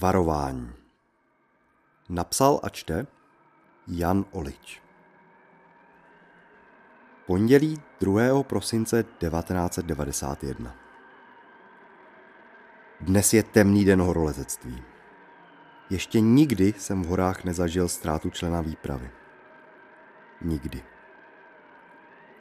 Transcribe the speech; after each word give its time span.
Varování. 0.00 0.72
Napsal 2.08 2.60
a 2.62 2.68
čte 2.68 3.06
Jan 3.88 4.24
Olič. 4.30 4.82
Pondělí 7.26 7.82
2. 8.00 8.42
prosince 8.42 9.02
1991. 9.02 10.76
Dnes 13.00 13.34
je 13.34 13.42
temný 13.42 13.84
den 13.84 14.00
horolezectví. 14.00 14.82
Ještě 15.90 16.20
nikdy 16.20 16.74
jsem 16.78 17.02
v 17.02 17.06
horách 17.06 17.44
nezažil 17.44 17.88
ztrátu 17.88 18.30
člena 18.30 18.60
výpravy. 18.60 19.10
Nikdy. 20.42 20.82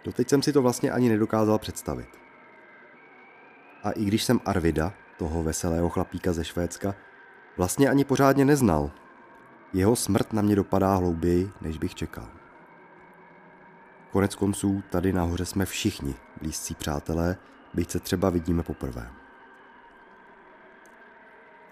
Doteď 0.03 0.29
jsem 0.29 0.41
si 0.41 0.53
to 0.53 0.61
vlastně 0.61 0.91
ani 0.91 1.09
nedokázal 1.09 1.59
představit. 1.59 2.09
A 3.83 3.91
i 3.91 4.05
když 4.05 4.23
jsem 4.23 4.39
Arvida, 4.45 4.93
toho 5.17 5.43
veselého 5.43 5.89
chlapíka 5.89 6.33
ze 6.33 6.45
Švédska, 6.45 6.95
vlastně 7.57 7.89
ani 7.89 8.05
pořádně 8.05 8.45
neznal, 8.45 8.91
jeho 9.73 9.95
smrt 9.95 10.33
na 10.33 10.41
mě 10.41 10.55
dopadá 10.55 10.95
hlouběji, 10.95 11.51
než 11.61 11.77
bych 11.77 11.95
čekal. 11.95 12.27
Konec 14.11 14.35
konců 14.35 14.83
tady 14.89 15.13
nahoře 15.13 15.45
jsme 15.45 15.65
všichni 15.65 16.15
blízcí 16.41 16.75
přátelé, 16.75 17.37
byť 17.73 17.91
se 17.91 17.99
třeba 17.99 18.29
vidíme 18.29 18.63
poprvé. 18.63 19.11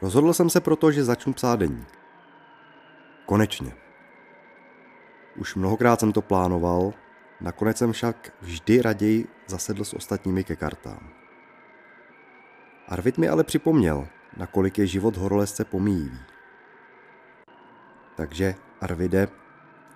Rozhodl 0.02 0.34
jsem 0.34 0.50
se 0.50 0.62
proto, 0.62 0.92
že 0.92 1.04
začnu 1.04 1.34
psát 1.34 1.60
deník. 1.60 2.00
Konečně. 3.26 3.76
Už 5.36 5.56
mnohokrát 5.56 6.00
jsem 6.00 6.14
to 6.14 6.22
plánoval, 6.22 6.94
nakonec 7.42 7.78
jsem 7.78 7.92
však 7.92 8.34
vždy 8.42 8.82
raději 8.82 9.28
zasedl 9.48 9.84
s 9.84 9.94
ostatními 9.94 10.44
ke 10.44 10.56
kartám. 10.56 11.10
Arvid 12.88 13.18
mi 13.18 13.30
ale 13.30 13.44
připomněl, 13.44 14.08
nakolik 14.38 14.78
je 14.78 14.88
život 14.88 15.18
horolezce 15.18 15.66
pomíjivý. 15.66 16.20
Takže, 18.16 18.56
Arvide, 18.82 19.28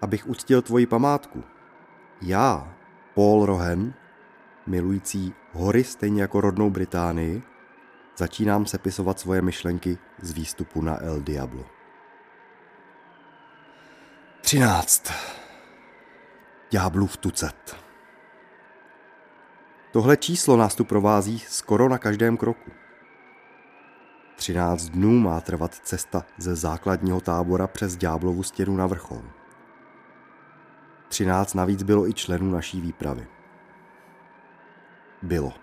abych 0.02 0.28
uctil 0.28 0.62
tvoji 0.62 0.86
památku, 0.86 1.44
já, 2.22 2.76
Paul 3.14 3.46
Rohen, 3.46 3.94
milující 4.68 5.34
hory 5.52 5.84
stejně 5.84 6.22
jako 6.22 6.42
rodnou 6.42 6.70
Británii, 6.70 7.44
začínám 8.18 8.66
sepisovat 8.66 9.20
svoje 9.20 9.42
myšlenky 9.42 9.98
z 10.22 10.32
výstupu 10.32 10.82
na 10.82 11.02
El 11.02 11.22
Diablo. 11.22 11.66
13. 14.42 15.14
v 17.08 17.18
tucet. 17.18 17.76
Tohle 19.92 20.18
číslo 20.18 20.58
nás 20.58 20.76
tu 20.76 20.86
provází 20.86 21.40
skoro 21.40 21.90
na 21.90 21.98
každém 21.98 22.38
kroku. 22.38 22.72
13 24.42 24.90
dnů 24.90 25.20
má 25.20 25.42
trvat 25.42 25.76
cesta 25.76 26.26
ze 26.38 26.56
základního 26.56 27.22
tábora 27.22 27.68
přes 27.68 27.98
Ďáblovu 27.98 28.44
stěnu 28.44 28.76
na 28.76 28.88
vrchol. 28.88 29.22
13 31.08 31.54
navíc 31.54 31.84
bylo 31.84 32.10
i 32.10 32.14
členů 32.14 32.52
naší 32.52 32.82
výpravy. 32.82 33.28
Bylo. 35.22 35.54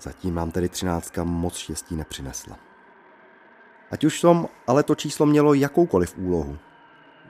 Zatím 0.00 0.34
mám 0.34 0.50
tedy 0.50 0.68
třináctka 0.68 1.24
moc 1.24 1.56
štěstí 1.56 1.96
nepřinesla. 1.96 2.58
Ať 3.90 4.04
už 4.04 4.20
tom 4.20 4.48
ale 4.66 4.82
to 4.82 4.94
číslo 4.94 5.26
mělo 5.26 5.54
jakoukoliv 5.54 6.18
úlohu. 6.18 6.58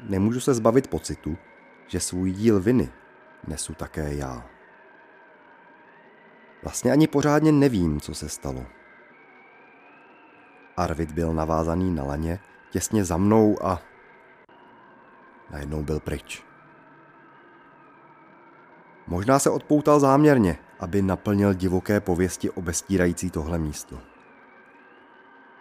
Nemůžu 0.02 0.40
se 0.40 0.54
zbavit 0.54 0.90
pocitu, 0.90 1.36
že 1.86 2.00
svůj 2.00 2.32
díl 2.32 2.60
viny 2.60 2.92
nesu 3.46 3.74
také 3.74 4.14
já. 4.14 4.46
Vlastně 6.62 6.92
ani 6.92 7.06
pořádně 7.06 7.52
nevím, 7.52 8.00
co 8.00 8.14
se 8.14 8.28
stalo. 8.28 8.66
Arvid 10.76 11.12
byl 11.12 11.34
navázaný 11.34 11.94
na 11.94 12.04
laně 12.04 12.38
těsně 12.70 13.04
za 13.04 13.16
mnou 13.16 13.66
a 13.66 13.80
najednou 15.50 15.82
byl 15.82 16.00
pryč. 16.00 16.44
Možná 19.06 19.38
se 19.38 19.50
odpoutal 19.50 20.00
záměrně, 20.00 20.58
aby 20.80 21.02
naplnil 21.02 21.54
divoké 21.54 22.00
pověsti 22.00 22.50
obestírající 22.50 23.30
tohle 23.30 23.58
místo. 23.58 23.98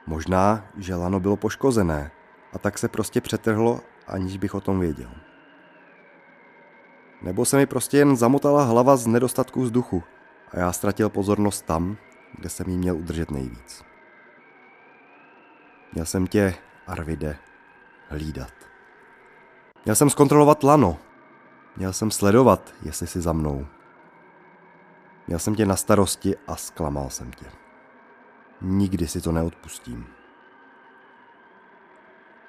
Možná, 0.08 0.66
že 0.78 0.96
lano 0.96 1.20
bylo 1.20 1.38
poškozené 1.38 2.12
a 2.54 2.60
tak 2.60 2.78
se 2.78 2.88
prostě 2.88 3.22
přetrhlo, 3.22 3.82
aniž 4.08 4.38
bych 4.38 4.56
o 4.56 4.62
tom 4.62 4.80
věděl. 4.80 5.12
Nebo 7.22 7.46
se 7.46 7.58
mi 7.58 7.66
prostě 7.66 7.98
jen 7.98 8.18
zamotala 8.18 8.64
hlava 8.64 8.98
z 8.98 9.08
nedostatku 9.08 9.62
vzduchu 9.62 10.04
a 10.52 10.60
já 10.60 10.72
ztratil 10.72 11.10
pozornost 11.10 11.66
tam, 11.66 11.98
kde 12.38 12.50
jsem 12.50 12.70
ji 12.70 12.78
měl 12.78 12.98
udržet 12.98 13.32
nejvíc. 13.32 13.91
Měl 15.94 16.06
jsem 16.06 16.28
tě, 16.28 16.56
Arvide, 16.88 17.38
hlídat. 18.10 18.54
Měl 19.86 19.96
jsem 19.96 20.10
zkontrolovat 20.10 20.64
lano. 20.64 20.98
Měl 21.78 21.94
jsem 21.94 22.12
sledovat, 22.12 22.74
jestli 22.84 23.08
jsi 23.08 23.22
za 23.22 23.34
mnou. 23.34 23.68
Měl 25.28 25.40
jsem 25.40 25.56
tě 25.56 25.66
na 25.66 25.76
starosti 25.76 26.36
a 26.48 26.56
zklamal 26.56 27.10
jsem 27.10 27.32
tě. 27.32 27.46
Nikdy 28.62 29.08
si 29.08 29.22
to 29.22 29.32
neodpustím. 29.32 30.08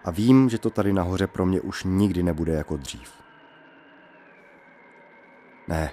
A 0.05 0.11
vím, 0.11 0.49
že 0.49 0.59
to 0.59 0.71
tady 0.71 0.93
nahoře 0.93 1.27
pro 1.27 1.47
mě 1.47 1.61
už 1.61 1.85
nikdy 1.85 2.23
nebude 2.23 2.53
jako 2.53 2.77
dřív. 2.77 3.13
Ne, 5.69 5.93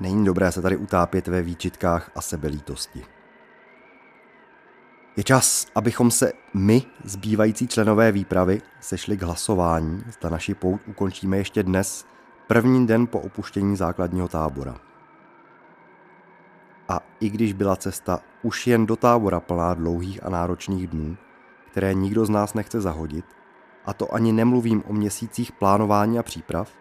není 0.00 0.24
dobré 0.24 0.52
se 0.52 0.62
tady 0.62 0.76
utápět 0.76 1.28
ve 1.28 1.42
výčitkách 1.42 2.10
a 2.14 2.20
sebelítosti. 2.20 3.17
Je 5.18 5.24
čas, 5.24 5.66
abychom 5.74 6.10
se 6.10 6.32
my, 6.54 6.82
zbývající 7.04 7.68
členové 7.68 8.12
výpravy, 8.12 8.62
sešli 8.80 9.16
k 9.16 9.22
hlasování, 9.22 10.02
zda 10.12 10.28
naši 10.28 10.54
pout 10.54 10.80
ukončíme 10.86 11.36
ještě 11.36 11.62
dnes, 11.62 12.06
první 12.46 12.86
den 12.86 13.06
po 13.06 13.20
opuštění 13.20 13.76
základního 13.76 14.28
tábora. 14.28 14.80
A 16.88 17.00
i 17.20 17.30
když 17.30 17.52
byla 17.52 17.76
cesta 17.76 18.20
už 18.42 18.66
jen 18.66 18.86
do 18.86 18.96
tábora 18.96 19.40
plná 19.40 19.74
dlouhých 19.74 20.26
a 20.26 20.30
náročných 20.30 20.86
dnů, 20.86 21.16
které 21.70 21.94
nikdo 21.94 22.26
z 22.26 22.30
nás 22.30 22.54
nechce 22.54 22.80
zahodit, 22.80 23.24
a 23.86 23.92
to 23.92 24.14
ani 24.14 24.32
nemluvím 24.32 24.82
o 24.86 24.92
měsících 24.92 25.52
plánování 25.52 26.18
a 26.18 26.22
příprav, 26.22 26.72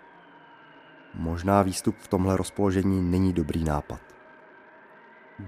možná 1.13 1.61
výstup 1.61 1.95
v 1.99 2.07
tomhle 2.07 2.37
rozpoložení 2.37 3.11
není 3.11 3.33
dobrý 3.33 3.63
nápad. 3.63 4.01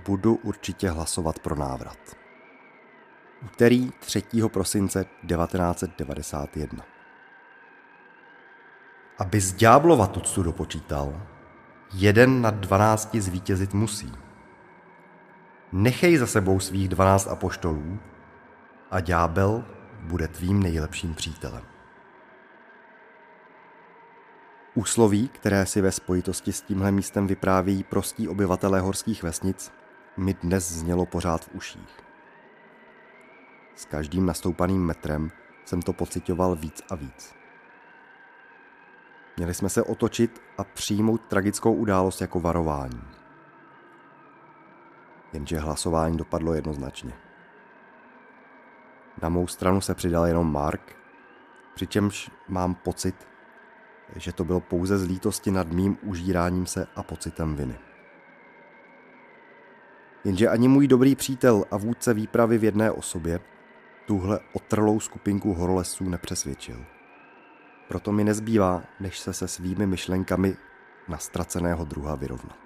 Budu 0.05 0.35
určitě 0.35 0.89
hlasovat 0.89 1.39
pro 1.39 1.55
návrat. 1.55 2.18
Úterý 3.45 3.91
3. 3.99 4.23
prosince 4.47 5.05
1991 5.27 6.83
Aby 9.17 9.41
z 9.41 9.53
ďáblova 9.53 10.07
tuctu 10.07 10.43
dopočítal, 10.43 11.21
jeden 11.93 12.41
na 12.41 12.51
dvanácti 12.51 13.21
zvítězit 13.21 13.73
musí. 13.73 14.11
Nechej 15.71 16.17
za 16.17 16.27
sebou 16.27 16.59
svých 16.59 16.89
dvanáct 16.89 17.27
apoštolů 17.27 17.99
a 18.91 18.99
ďábel 18.99 19.65
bude 20.01 20.27
tvým 20.27 20.63
nejlepším 20.63 21.13
přítelem. 21.13 21.63
Úsloví, 24.73 25.27
které 25.27 25.65
si 25.65 25.81
ve 25.81 25.91
spojitosti 25.91 26.53
s 26.53 26.61
tímhle 26.61 26.91
místem 26.91 27.27
vypráví 27.27 27.83
prostí 27.83 28.27
obyvatelé 28.27 28.79
horských 28.79 29.23
vesnic, 29.23 29.71
mi 30.17 30.33
dnes 30.33 30.71
znělo 30.71 31.05
pořád 31.05 31.45
v 31.45 31.55
uších. 31.55 32.08
S 33.79 33.85
každým 33.85 34.25
nastoupaným 34.25 34.85
metrem 34.85 35.31
jsem 35.65 35.81
to 35.81 35.93
pocitoval 35.93 36.55
víc 36.55 36.81
a 36.89 36.95
víc. 36.95 37.35
Měli 39.37 39.53
jsme 39.53 39.69
se 39.69 39.83
otočit 39.83 40.41
a 40.57 40.63
přijmout 40.63 41.21
tragickou 41.21 41.73
událost 41.73 42.21
jako 42.21 42.39
varování. 42.39 43.01
Jenže 45.33 45.59
hlasování 45.59 46.17
dopadlo 46.17 46.53
jednoznačně. 46.53 47.13
Na 49.21 49.29
mou 49.29 49.47
stranu 49.47 49.81
se 49.81 49.95
přidal 49.95 50.25
jenom 50.25 50.53
Mark, 50.53 50.95
přičemž 51.75 52.31
mám 52.47 52.75
pocit, 52.75 53.27
že 54.15 54.33
to 54.33 54.43
bylo 54.43 54.59
pouze 54.59 54.97
z 54.97 55.07
lítosti 55.07 55.51
nad 55.51 55.67
mým 55.67 55.97
užíráním 56.01 56.65
se 56.65 56.87
a 56.95 57.03
pocitem 57.03 57.55
viny. 57.55 57.79
Jenže 60.23 60.49
ani 60.49 60.67
můj 60.67 60.87
dobrý 60.87 61.15
přítel 61.15 61.65
a 61.71 61.77
vůdce 61.77 62.13
výpravy 62.13 62.57
v 62.57 62.63
jedné 62.63 62.91
osobě 62.91 63.39
tuhle 64.09 64.39
otrlou 64.53 64.99
skupinku 64.99 65.53
horolesců 65.53 66.09
nepřesvědčil. 66.09 66.85
Proto 67.87 68.11
mi 68.11 68.23
nezbývá, 68.23 68.81
než 68.99 69.19
se 69.19 69.33
se 69.33 69.47
svými 69.47 69.87
myšlenkami 69.87 70.57
na 71.07 71.17
ztraceného 71.17 71.85
druha 71.85 72.15
vyrovnat. 72.15 72.57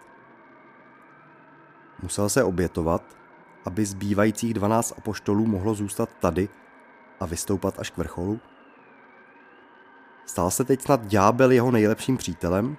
Musel 2.01 2.29
se 2.29 2.43
obětovat, 2.43 3.17
aby 3.65 3.85
zbývajících 3.85 4.53
12 4.53 4.93
apoštolů 4.97 5.45
mohlo 5.45 5.73
zůstat 5.73 6.09
tady 6.19 6.49
a 7.19 7.25
vystoupat 7.25 7.79
až 7.79 7.89
k 7.89 7.97
vrcholu? 7.97 8.39
Stál 10.25 10.51
se 10.51 10.63
teď 10.63 10.81
snad 10.81 11.05
ďábel 11.05 11.51
jeho 11.51 11.71
nejlepším 11.71 12.17
přítelem? 12.17 12.77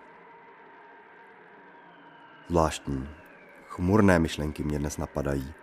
Zvláštní, 2.49 3.08
chmurné 3.69 4.19
myšlenky 4.19 4.64
mě 4.64 4.78
dnes 4.78 4.99
napadají. 4.99 5.55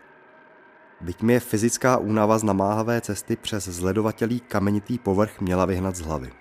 Byť 1.01 1.23
je 1.23 1.39
fyzická 1.39 1.97
únava 1.97 2.37
z 2.37 2.43
namáhavé 2.43 3.01
cesty 3.01 3.35
přes 3.35 3.63
zledovatělý 3.67 4.39
kamenitý 4.39 4.99
povrch 4.99 5.41
měla 5.41 5.65
vyhnat 5.65 5.95
z 5.95 6.01
hlavy. 6.01 6.31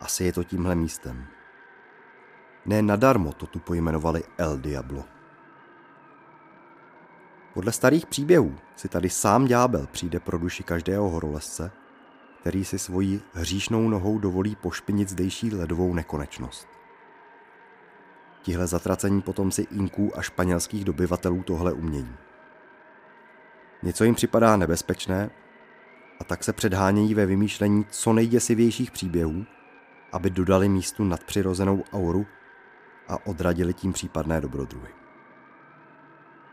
Asi 0.00 0.24
je 0.24 0.32
to 0.32 0.44
tímhle 0.44 0.74
místem. 0.74 1.26
Ne 2.66 2.82
nadarmo 2.82 3.32
to 3.32 3.46
tu 3.46 3.58
pojmenovali 3.58 4.22
El 4.38 4.58
Diablo. 4.58 5.04
Podle 7.54 7.72
starých 7.72 8.06
příběhů 8.06 8.56
si 8.76 8.88
tady 8.88 9.10
sám 9.10 9.46
ďábel 9.46 9.86
přijde 9.86 10.20
pro 10.20 10.38
duši 10.38 10.62
každého 10.62 11.08
horolezce, 11.08 11.70
který 12.40 12.64
si 12.64 12.78
svojí 12.78 13.20
hříšnou 13.32 13.88
nohou 13.88 14.18
dovolí 14.18 14.56
pošpinit 14.56 15.08
zdejší 15.08 15.54
ledovou 15.54 15.94
nekonečnost. 15.94 16.77
Tihle 18.42 18.66
zatracení 18.66 19.22
potomci 19.22 19.66
Inků 19.70 20.18
a 20.18 20.22
španělských 20.22 20.84
dobyvatelů 20.84 21.42
tohle 21.42 21.72
umění. 21.72 22.16
Něco 23.82 24.04
jim 24.04 24.14
připadá 24.14 24.56
nebezpečné 24.56 25.30
a 26.20 26.24
tak 26.24 26.44
se 26.44 26.52
předhánějí 26.52 27.14
ve 27.14 27.26
vymýšlení 27.26 27.84
co 27.90 28.12
nejděsivějších 28.12 28.90
příběhů, 28.90 29.46
aby 30.12 30.30
dodali 30.30 30.68
místu 30.68 31.04
nadpřirozenou 31.04 31.84
auru 31.92 32.26
a 33.08 33.26
odradili 33.26 33.74
tím 33.74 33.92
případné 33.92 34.40
dobrodruhy. 34.40 34.88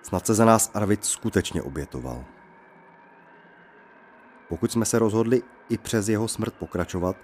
Snad 0.02 0.28
se 0.28 0.34
za 0.34 0.46
nás 0.46 0.72
Arvid 0.74 1.06
skutečně 1.06 1.62
obětoval. 1.62 2.26
Pokud 4.50 4.72
jsme 4.72 4.86
se 4.86 5.00
rozhodli 5.00 5.44
i 5.70 5.78
přes 5.78 6.10
jeho 6.10 6.28
smrt 6.28 6.54
pokračovat, 6.54 7.18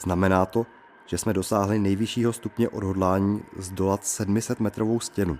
znamená 0.00 0.46
to, 0.46 0.66
že 1.08 1.18
jsme 1.18 1.32
dosáhli 1.32 1.78
nejvyššího 1.78 2.32
stupně 2.32 2.68
odhodlání 2.68 3.42
zdolat 3.56 4.06
700 4.06 4.60
metrovou 4.60 5.00
stěnu, 5.00 5.38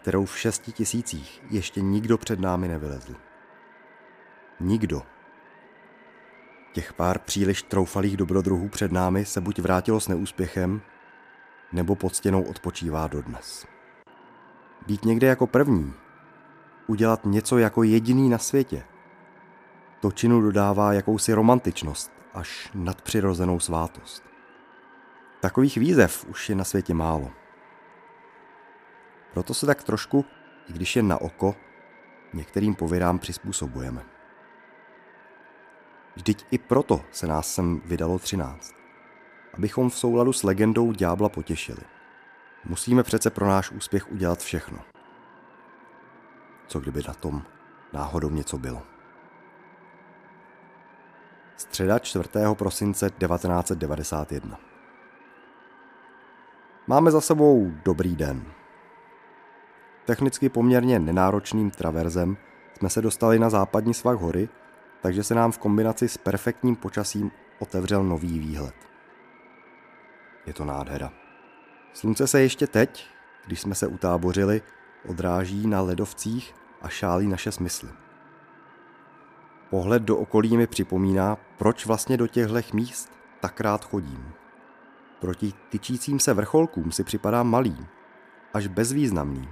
kterou 0.00 0.24
v 0.24 0.38
šesti 0.38 0.72
tisících 0.72 1.42
ještě 1.50 1.80
nikdo 1.80 2.18
před 2.18 2.40
námi 2.40 2.68
nevylezl. 2.68 3.14
Nikdo. 4.60 5.02
Těch 6.72 6.92
pár 6.92 7.18
příliš 7.18 7.62
troufalých 7.62 8.16
dobrodruhů 8.16 8.68
před 8.68 8.92
námi 8.92 9.24
se 9.24 9.40
buď 9.40 9.58
vrátilo 9.58 10.00
s 10.00 10.08
neúspěchem, 10.08 10.80
nebo 11.72 11.94
pod 11.96 12.16
stěnou 12.16 12.42
odpočívá 12.42 13.06
dodnes. 13.06 13.66
Být 14.86 15.04
někde 15.04 15.26
jako 15.26 15.46
první, 15.46 15.92
udělat 16.86 17.20
něco 17.24 17.58
jako 17.58 17.82
jediný 17.82 18.28
na 18.28 18.38
světě, 18.38 18.84
to 20.00 20.12
činu 20.12 20.40
dodává 20.40 20.92
jakousi 20.92 21.32
romantičnost 21.32 22.12
až 22.34 22.70
nadpřirozenou 22.74 23.60
svátost. 23.60 24.35
Takových 25.46 25.76
výzev 25.76 26.24
už 26.28 26.48
je 26.48 26.54
na 26.54 26.64
světě 26.64 26.94
málo. 26.94 27.30
Proto 29.32 29.54
se 29.54 29.66
tak 29.66 29.82
trošku, 29.82 30.24
i 30.68 30.72
když 30.72 30.96
je 30.96 31.02
na 31.02 31.20
oko, 31.20 31.56
některým 32.32 32.74
pověrám 32.74 33.18
přizpůsobujeme. 33.18 34.04
Vždyť 36.16 36.46
i 36.50 36.58
proto 36.58 37.00
se 37.10 37.26
nás 37.26 37.54
sem 37.54 37.80
vydalo 37.84 38.18
třináct. 38.18 38.74
Abychom 39.54 39.90
v 39.90 39.98
souladu 39.98 40.32
s 40.32 40.42
legendou 40.42 40.92
ďábla 40.92 41.28
potěšili. 41.28 41.82
Musíme 42.64 43.02
přece 43.02 43.30
pro 43.30 43.46
náš 43.46 43.70
úspěch 43.70 44.12
udělat 44.12 44.40
všechno. 44.40 44.78
Co 46.66 46.80
kdyby 46.80 47.02
na 47.08 47.14
tom 47.14 47.42
náhodou 47.92 48.30
něco 48.30 48.58
bylo? 48.58 48.82
Středa 51.56 51.98
4. 51.98 52.28
prosince 52.54 53.10
1991 53.10 54.75
Máme 56.88 57.10
za 57.10 57.20
sebou 57.20 57.72
dobrý 57.84 58.16
den. 58.16 58.44
Technicky 60.04 60.48
poměrně 60.48 60.98
nenáročným 60.98 61.70
traverzem 61.70 62.36
jsme 62.78 62.90
se 62.90 63.02
dostali 63.02 63.38
na 63.38 63.50
západní 63.50 63.94
svah 63.94 64.16
hory, 64.16 64.48
takže 65.00 65.22
se 65.22 65.34
nám 65.34 65.52
v 65.52 65.58
kombinaci 65.58 66.08
s 66.08 66.16
perfektním 66.16 66.76
počasím 66.76 67.30
otevřel 67.58 68.04
nový 68.04 68.38
výhled. 68.38 68.74
Je 70.46 70.52
to 70.52 70.64
nádhera. 70.64 71.12
Slunce 71.92 72.26
se 72.26 72.40
ještě 72.40 72.66
teď, 72.66 73.06
když 73.46 73.60
jsme 73.60 73.74
se 73.74 73.86
utábořili, 73.86 74.62
odráží 75.08 75.66
na 75.66 75.80
ledovcích 75.80 76.54
a 76.82 76.88
šálí 76.88 77.26
naše 77.26 77.52
smysly. 77.52 77.88
Pohled 79.70 80.02
do 80.02 80.16
okolí 80.16 80.56
mi 80.56 80.66
připomíná, 80.66 81.38
proč 81.58 81.86
vlastně 81.86 82.16
do 82.16 82.26
těchto 82.26 82.76
míst 82.76 83.12
tak 83.40 83.60
rád 83.60 83.84
chodím. 83.84 84.32
Proti 85.20 85.52
tyčícím 85.68 86.20
se 86.20 86.34
vrcholkům 86.34 86.92
si 86.92 87.04
připadá 87.04 87.42
malý, 87.42 87.86
až 88.54 88.66
bezvýznamný. 88.66 89.48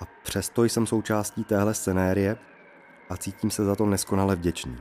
A 0.00 0.04
přesto 0.22 0.64
jsem 0.64 0.86
součástí 0.86 1.44
téhle 1.44 1.74
scenérie 1.74 2.36
a 3.10 3.16
cítím 3.16 3.50
se 3.50 3.64
za 3.64 3.76
to 3.76 3.86
neskonale 3.86 4.36
vděčný. 4.36 4.78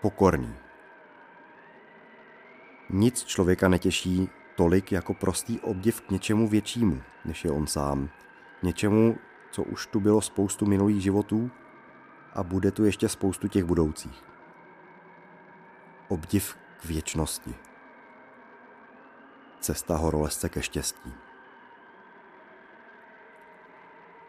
Pokorný. 0.00 0.54
Nic 2.90 3.24
člověka 3.24 3.68
netěší 3.68 4.28
tolik 4.56 4.92
jako 4.92 5.14
prostý 5.14 5.60
obdiv 5.60 6.00
k 6.00 6.10
něčemu 6.10 6.48
většímu, 6.48 7.02
než 7.24 7.44
je 7.44 7.50
on 7.50 7.66
sám. 7.66 8.08
Něčemu, 8.62 9.18
co 9.50 9.62
už 9.62 9.86
tu 9.86 10.00
bylo 10.00 10.20
spoustu 10.20 10.66
minulých 10.66 11.02
životů 11.02 11.50
a 12.32 12.42
bude 12.42 12.70
tu 12.70 12.84
ještě 12.84 13.08
spoustu 13.08 13.48
těch 13.48 13.64
budoucích. 13.64 14.24
Obdiv 16.08 16.56
k 16.80 16.84
věčnosti. 16.84 17.54
Cesta 19.64 19.96
horolezce 19.96 20.48
ke 20.48 20.62
štěstí. 20.62 21.12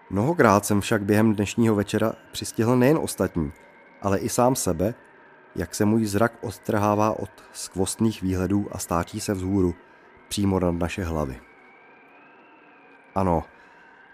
Mnohokrát 0.10 0.66
jsem 0.66 0.82
však 0.82 1.04
během 1.04 1.36
dnešního 1.36 1.76
večera 1.76 2.14
přistihl 2.32 2.78
nejen 2.78 2.98
ostatní, 2.98 3.52
ale 4.02 4.20
i 4.20 4.30
sám 4.30 4.56
sebe, 4.56 4.94
jak 5.56 5.76
se 5.76 5.86
můj 5.86 6.06
zrak 6.06 6.34
odtrhává 6.42 7.20
od 7.20 7.30
skvostných 7.54 8.22
výhledů 8.22 8.68
a 8.72 8.78
stáčí 8.78 9.20
se 9.20 9.34
vzhůru, 9.34 9.76
přímo 10.28 10.60
nad 10.60 10.72
naše 10.72 11.04
hlavy. 11.04 11.42
Ano, 13.16 13.44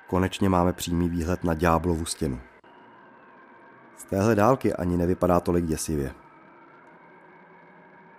konečně 0.07 0.49
máme 0.49 0.73
přímý 0.73 1.09
výhled 1.09 1.43
na 1.43 1.53
ďáblovu 1.53 2.05
stěnu. 2.05 2.39
Z 3.97 4.03
téhle 4.03 4.35
dálky 4.35 4.73
ani 4.73 4.97
nevypadá 4.97 5.39
tolik 5.39 5.65
děsivě. 5.65 6.13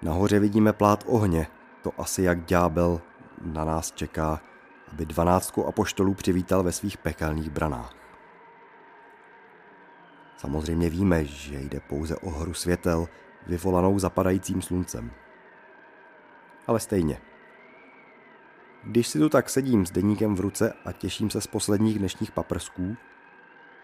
Nahoře 0.02 0.38
vidíme 0.38 0.72
plát 0.72 1.04
ohně, 1.06 1.46
to 1.82 1.92
asi 1.98 2.22
jak 2.22 2.44
ďábel 2.44 3.00
na 3.42 3.64
nás 3.64 3.92
čeká, 3.92 4.40
aby 4.92 5.06
dvanáctku 5.06 5.66
apoštolů 5.66 6.14
přivítal 6.14 6.62
ve 6.62 6.72
svých 6.72 6.98
pekelných 6.98 7.50
branách. 7.50 7.94
Samozřejmě 10.36 10.90
víme, 10.90 11.24
že 11.24 11.60
jde 11.60 11.80
pouze 11.80 12.16
o 12.16 12.30
hru 12.30 12.54
světel, 12.54 13.08
vyvolanou 13.46 13.98
zapadajícím 13.98 14.62
sluncem. 14.62 15.10
Ale 16.66 16.80
stejně. 16.80 17.20
Když 18.84 19.08
si 19.08 19.18
tu 19.18 19.28
tak 19.28 19.50
sedím 19.50 19.86
s 19.86 19.90
deníkem 19.90 20.34
v 20.34 20.40
ruce 20.40 20.72
a 20.84 20.92
těším 20.92 21.30
se 21.30 21.40
z 21.40 21.46
posledních 21.46 21.98
dnešních 21.98 22.32
paprsků, 22.32 22.96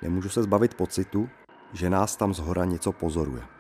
nemůžu 0.03 0.29
se 0.29 0.43
zbavit 0.43 0.75
pocitu, 0.75 1.29
že 1.73 1.91
nás 1.91 2.17
tam 2.17 2.35
zhora 2.35 2.65
něco 2.65 2.93
pozoruje. 2.93 3.58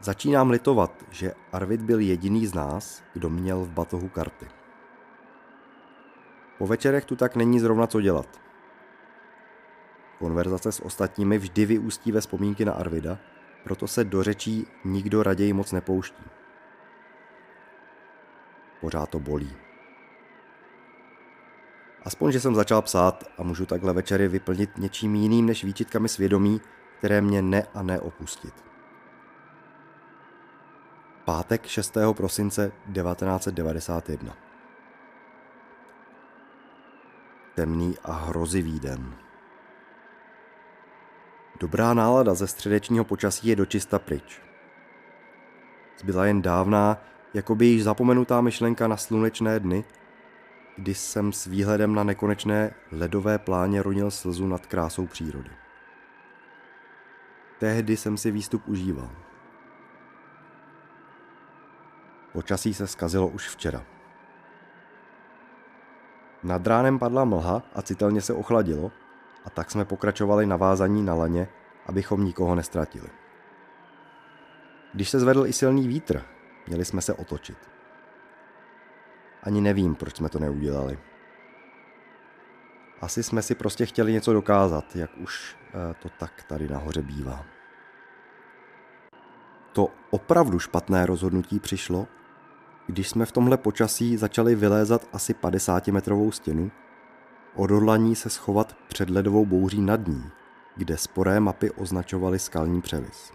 Začínám 0.00 0.50
litovat, 0.50 1.04
že 1.10 1.34
Arvid 1.52 1.82
byl 1.82 2.00
jediný 2.00 2.46
z 2.46 2.54
nás, 2.54 3.02
kdo 3.12 3.30
měl 3.30 3.60
v 3.60 3.70
batohu 3.70 4.08
karty. 4.08 4.46
Po 6.58 6.66
večerech 6.66 7.04
tu 7.04 7.16
tak 7.16 7.36
není 7.36 7.60
zrovna 7.60 7.86
co 7.86 8.00
dělat. 8.00 8.40
Konverzace 10.18 10.72
s 10.72 10.80
ostatními 10.80 11.38
vždy 11.38 11.66
vyústí 11.66 12.12
ve 12.12 12.20
vzpomínky 12.20 12.64
na 12.64 12.72
Arvida, 12.72 13.18
proto 13.64 13.86
se 13.86 14.04
do 14.04 14.22
řečí 14.22 14.66
nikdo 14.84 15.22
raději 15.22 15.52
moc 15.52 15.72
nepouští. 15.72 16.24
Pořád 18.80 19.10
to 19.10 19.18
bolí. 19.18 19.56
Aspoň, 22.04 22.32
že 22.32 22.40
jsem 22.40 22.54
začal 22.54 22.82
psát 22.82 23.24
a 23.38 23.42
můžu 23.42 23.66
takhle 23.66 23.92
večery 23.92 24.28
vyplnit 24.28 24.78
něčím 24.78 25.14
jiným 25.14 25.46
než 25.46 25.64
výčitkami 25.64 26.08
svědomí, 26.08 26.60
které 26.98 27.20
mě 27.20 27.42
ne 27.42 27.66
a 27.74 27.82
ne 27.82 28.00
opustit. 28.00 28.67
Pátek 31.28 31.66
6. 31.66 31.96
prosince 32.12 32.72
1991 32.92 34.36
Temný 37.54 37.94
a 38.04 38.12
hrozivý 38.12 38.80
den. 38.80 39.14
Dobrá 41.60 41.94
nálada 41.94 42.34
ze 42.34 42.46
středečního 42.46 43.04
počasí 43.04 43.48
je 43.48 43.56
dočista 43.56 43.98
pryč. 43.98 44.42
Zbyla 45.98 46.26
jen 46.26 46.42
dávná, 46.42 46.98
jakoby 47.34 47.66
již 47.66 47.84
zapomenutá 47.84 48.40
myšlenka 48.40 48.88
na 48.88 48.96
slunečné 48.96 49.60
dny, 49.60 49.84
kdy 50.76 50.94
jsem 50.94 51.32
s 51.32 51.46
výhledem 51.46 51.94
na 51.94 52.04
nekonečné 52.04 52.74
ledové 52.92 53.38
pláně 53.38 53.82
ronil 53.82 54.10
slzu 54.10 54.46
nad 54.46 54.66
krásou 54.66 55.06
přírody. 55.06 55.50
Tehdy 57.58 57.96
jsem 57.96 58.16
si 58.16 58.30
výstup 58.30 58.68
užíval. 58.68 59.27
Počasí 62.38 62.74
se 62.74 62.86
skazilo 62.86 63.28
už 63.28 63.48
včera. 63.48 63.82
Nad 66.42 66.66
ránem 66.66 66.98
padla 66.98 67.24
mlha 67.24 67.62
a 67.74 67.82
citelně 67.82 68.20
se 68.20 68.34
ochladilo, 68.34 68.92
a 69.44 69.50
tak 69.50 69.70
jsme 69.70 69.84
pokračovali 69.84 70.46
navázaní 70.46 71.02
na 71.02 71.14
laně, 71.14 71.48
abychom 71.86 72.24
nikoho 72.24 72.54
nestratili. 72.54 73.08
Když 74.94 75.10
se 75.10 75.20
zvedl 75.20 75.46
i 75.46 75.52
silný 75.52 75.88
vítr, 75.88 76.22
měli 76.66 76.84
jsme 76.84 77.00
se 77.00 77.14
otočit. 77.14 77.58
Ani 79.42 79.60
nevím, 79.60 79.94
proč 79.94 80.16
jsme 80.16 80.28
to 80.28 80.38
neudělali. 80.38 80.98
Asi 83.00 83.22
jsme 83.22 83.42
si 83.42 83.54
prostě 83.54 83.86
chtěli 83.86 84.12
něco 84.12 84.32
dokázat, 84.32 84.96
jak 84.96 85.10
už 85.16 85.56
eh, 85.68 85.94
to 85.94 86.08
tak 86.08 86.42
tady 86.42 86.68
nahoře 86.68 87.02
bývá. 87.02 87.44
To 89.72 89.88
opravdu 90.10 90.58
špatné 90.58 91.06
rozhodnutí 91.06 91.60
přišlo, 91.60 92.06
když 92.88 93.08
jsme 93.08 93.26
v 93.26 93.32
tomhle 93.32 93.56
počasí 93.56 94.16
začali 94.16 94.54
vylézat 94.54 95.08
asi 95.12 95.32
50-metrovou 95.32 96.30
stěnu, 96.30 96.70
odhodlaní 97.54 98.16
se 98.16 98.30
schovat 98.30 98.76
před 98.88 99.10
ledovou 99.10 99.46
bouří 99.46 99.80
nad 99.80 100.06
ní, 100.06 100.24
kde 100.76 100.96
sporé 100.96 101.40
mapy 101.40 101.70
označovaly 101.70 102.38
skalní 102.38 102.80
převis. 102.80 103.32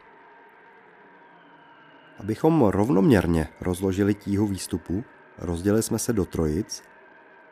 Abychom 2.20 2.62
rovnoměrně 2.64 3.48
rozložili 3.62 4.14
tíhu 4.14 4.48
výstupu, 4.48 5.04
rozdělili 5.38 5.84
jsme 5.84 6.00
se 6.00 6.14
do 6.14 6.26
trojic, 6.26 6.84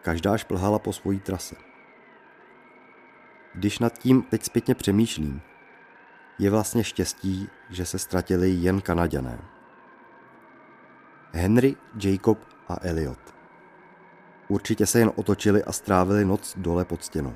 každá 0.01 0.37
šplhala 0.37 0.79
po 0.79 0.93
svojí 0.93 1.19
trase. 1.19 1.55
Když 3.55 3.79
nad 3.79 3.97
tím 3.97 4.21
teď 4.21 4.43
zpětně 4.43 4.75
přemýšlím, 4.75 5.41
je 6.39 6.49
vlastně 6.49 6.83
štěstí, 6.83 7.49
že 7.69 7.85
se 7.85 7.99
ztratili 7.99 8.49
jen 8.49 8.81
Kanaďané. 8.81 9.60
Henry, 11.33 11.75
Jacob 12.03 12.37
a 12.67 12.77
Elliot. 12.81 13.19
Určitě 14.47 14.85
se 14.85 14.99
jen 14.99 15.11
otočili 15.15 15.63
a 15.63 15.71
strávili 15.71 16.25
noc 16.25 16.55
dole 16.57 16.85
pod 16.85 17.03
stěnou. 17.03 17.33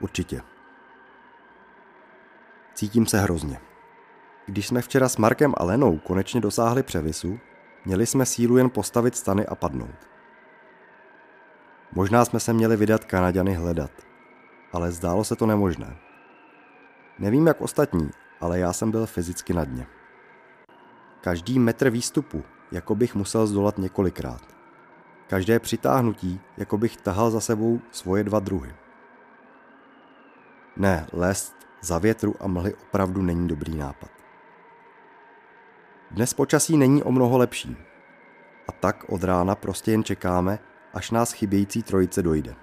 Určitě. 0.00 0.42
Cítím 2.74 3.06
se 3.06 3.18
hrozně. 3.20 3.60
Když 4.46 4.66
jsme 4.66 4.82
včera 4.82 5.08
s 5.08 5.16
Markem 5.16 5.54
a 5.56 5.64
Lenou 5.64 5.98
konečně 5.98 6.40
dosáhli 6.40 6.82
převisu, 6.82 7.38
měli 7.84 8.06
jsme 8.06 8.26
sílu 8.26 8.56
jen 8.56 8.70
postavit 8.70 9.16
stany 9.16 9.46
a 9.46 9.54
padnout. 9.54 10.08
Možná 11.92 12.24
jsme 12.24 12.40
se 12.40 12.52
měli 12.52 12.76
vydat 12.76 13.04
Kanaďany 13.04 13.54
hledat, 13.54 13.90
ale 14.72 14.92
zdálo 14.92 15.24
se 15.24 15.36
to 15.36 15.46
nemožné. 15.46 15.96
Nevím 17.18 17.46
jak 17.46 17.60
ostatní, 17.60 18.10
ale 18.40 18.58
já 18.58 18.72
jsem 18.72 18.90
byl 18.90 19.06
fyzicky 19.06 19.52
na 19.52 19.64
dně. 19.64 19.86
Každý 21.20 21.58
metr 21.58 21.90
výstupu, 21.90 22.44
jako 22.72 22.94
bych 22.94 23.14
musel 23.14 23.46
zdolat 23.46 23.78
několikrát. 23.78 24.42
Každé 25.26 25.58
přitáhnutí, 25.58 26.40
jako 26.56 26.78
bych 26.78 26.96
tahal 26.96 27.30
za 27.30 27.40
sebou 27.40 27.80
svoje 27.90 28.24
dva 28.24 28.40
druhy. 28.40 28.74
Ne, 30.76 31.06
lézt 31.12 31.56
za 31.80 31.98
větru 31.98 32.34
a 32.40 32.46
mlhy 32.46 32.74
opravdu 32.74 33.22
není 33.22 33.48
dobrý 33.48 33.76
nápad. 33.76 34.10
Dnes 36.10 36.34
počasí 36.34 36.76
není 36.76 37.02
o 37.02 37.12
mnoho 37.12 37.38
lepší. 37.38 37.76
A 38.68 38.72
tak 38.72 39.04
od 39.08 39.24
rána 39.24 39.54
prostě 39.54 39.90
jen 39.90 40.04
čekáme, 40.04 40.58
až 40.94 41.10
nás 41.10 41.32
chybějící 41.32 41.82
trojice 41.82 42.22
dojde. 42.22 42.54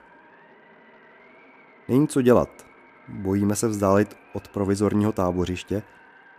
Není 1.87 2.07
co 2.07 2.21
dělat. 2.21 2.65
Bojíme 3.07 3.55
se 3.55 3.67
vzdálit 3.67 4.17
od 4.33 4.47
provizorního 4.47 5.11
tábořiště, 5.11 5.83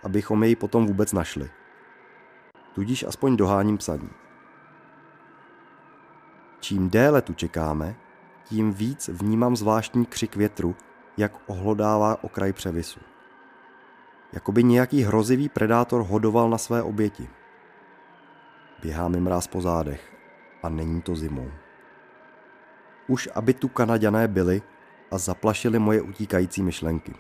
abychom 0.02 0.44
jej 0.44 0.56
potom 0.56 0.86
vůbec 0.86 1.12
našli. 1.12 1.50
Tudíž 2.76 3.04
aspoň 3.08 3.36
doháním 3.36 3.78
psaní. 3.78 4.10
Čím 6.60 6.90
déle 6.90 7.22
tu 7.22 7.34
čekáme, 7.34 7.96
tím 8.44 8.72
víc 8.72 9.08
vnímám 9.08 9.56
zvláštní 9.56 10.06
křik 10.06 10.36
větru, 10.36 10.76
jak 11.16 11.32
ohlodává 11.46 12.24
okraj 12.24 12.52
převisu. 12.52 13.00
Jakoby 14.32 14.64
nějaký 14.64 15.02
hrozivý 15.02 15.48
predátor 15.48 16.06
hodoval 16.08 16.50
na 16.50 16.58
své 16.58 16.82
oběti. 16.82 17.28
Běhá 18.82 19.08
mi 19.08 19.20
mráz 19.20 19.46
po 19.46 19.60
zádech 19.60 20.16
a 20.62 20.68
není 20.68 21.02
to 21.02 21.16
zimou. 21.16 21.50
Už 23.08 23.28
aby 23.34 23.54
tu 23.54 23.68
Kanaďané 23.68 24.28
byli 24.28 24.62
a 25.10 25.18
zaplašili 25.18 25.78
moje 25.78 26.02
utíkající 26.02 26.62
myšlenky. 26.62 27.14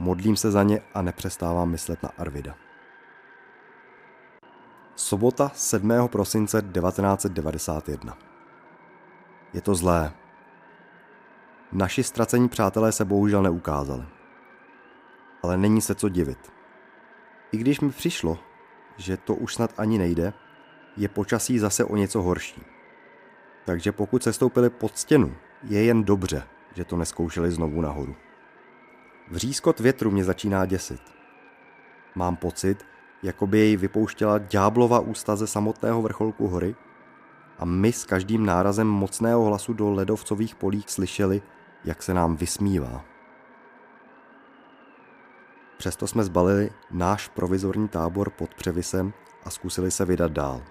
Modlím 0.00 0.36
se 0.36 0.50
za 0.50 0.62
ně 0.62 0.80
a 0.94 1.02
nepřestávám 1.02 1.70
myslet 1.70 2.02
na 2.02 2.10
Arvida. 2.18 2.65
Sobota 4.98 5.50
7. 5.54 6.08
prosince 6.08 6.62
1991. 6.62 8.18
Je 9.52 9.60
to 9.60 9.74
zlé. 9.74 10.12
Naši 11.72 12.02
ztracení 12.02 12.48
přátelé 12.48 12.92
se 12.92 13.04
bohužel 13.04 13.42
neukázali. 13.42 14.04
Ale 15.42 15.56
není 15.56 15.80
se 15.80 15.94
co 15.94 16.08
divit. 16.08 16.52
I 17.52 17.56
když 17.56 17.80
mi 17.80 17.90
přišlo, 17.90 18.38
že 18.96 19.16
to 19.16 19.34
už 19.34 19.54
snad 19.54 19.74
ani 19.78 19.98
nejde, 19.98 20.32
je 20.96 21.08
počasí 21.08 21.58
zase 21.58 21.84
o 21.84 21.96
něco 21.96 22.22
horší. 22.22 22.62
Takže 23.64 23.92
pokud 23.92 24.22
se 24.22 24.32
stoupili 24.32 24.70
pod 24.70 24.98
stěnu, 24.98 25.36
je 25.62 25.84
jen 25.84 26.04
dobře, 26.04 26.42
že 26.74 26.84
to 26.84 26.96
neskoušeli 26.96 27.50
znovu 27.50 27.80
nahoru. 27.80 28.16
Vřískot 29.28 29.80
větru 29.80 30.10
mě 30.10 30.24
začíná 30.24 30.66
děsit. 30.66 31.00
Mám 32.14 32.36
pocit, 32.36 32.95
jako 33.26 33.46
by 33.46 33.58
jej 33.58 33.76
vypouštěla 33.76 34.38
ďáblova 34.38 35.00
ústa 35.00 35.36
ze 35.36 35.46
samotného 35.46 36.02
vrcholku 36.02 36.46
hory 36.46 36.74
a 37.58 37.64
my 37.64 37.92
s 37.92 38.04
každým 38.04 38.46
nárazem 38.46 38.86
mocného 38.86 39.44
hlasu 39.44 39.72
do 39.72 39.90
ledovcových 39.90 40.54
polích 40.54 40.90
slyšeli, 40.90 41.42
jak 41.84 42.02
se 42.02 42.14
nám 42.14 42.36
vysmívá. 42.36 43.04
Přesto 45.78 46.06
jsme 46.06 46.24
zbalili 46.24 46.70
náš 46.90 47.28
provizorní 47.28 47.88
tábor 47.88 48.30
pod 48.30 48.54
převisem 48.54 49.12
a 49.44 49.50
zkusili 49.50 49.90
se 49.90 50.04
vydat 50.04 50.32
dál. 50.32 50.62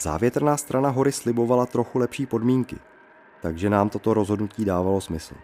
Závětrná 0.00 0.56
strana 0.56 0.88
hory 0.88 1.12
slibovala 1.12 1.66
trochu 1.66 1.98
lepší 1.98 2.26
podmínky, 2.26 2.78
takže 3.42 3.70
nám 3.70 3.88
toto 3.88 4.14
rozhodnutí 4.14 4.64
dávalo 4.64 5.00
smysl. 5.00 5.34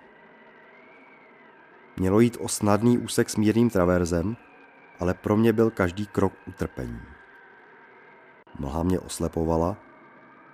Mělo 1.96 2.20
jít 2.20 2.36
o 2.40 2.48
snadný 2.48 2.98
úsek 2.98 3.30
s 3.30 3.36
mírným 3.36 3.70
traverzem, 3.70 4.36
ale 5.00 5.14
pro 5.14 5.36
mě 5.36 5.52
byl 5.52 5.70
každý 5.70 6.06
krok 6.06 6.32
utrpením. 6.46 7.02
Mlha 8.58 8.82
mě 8.82 8.98
oslepovala 9.00 9.76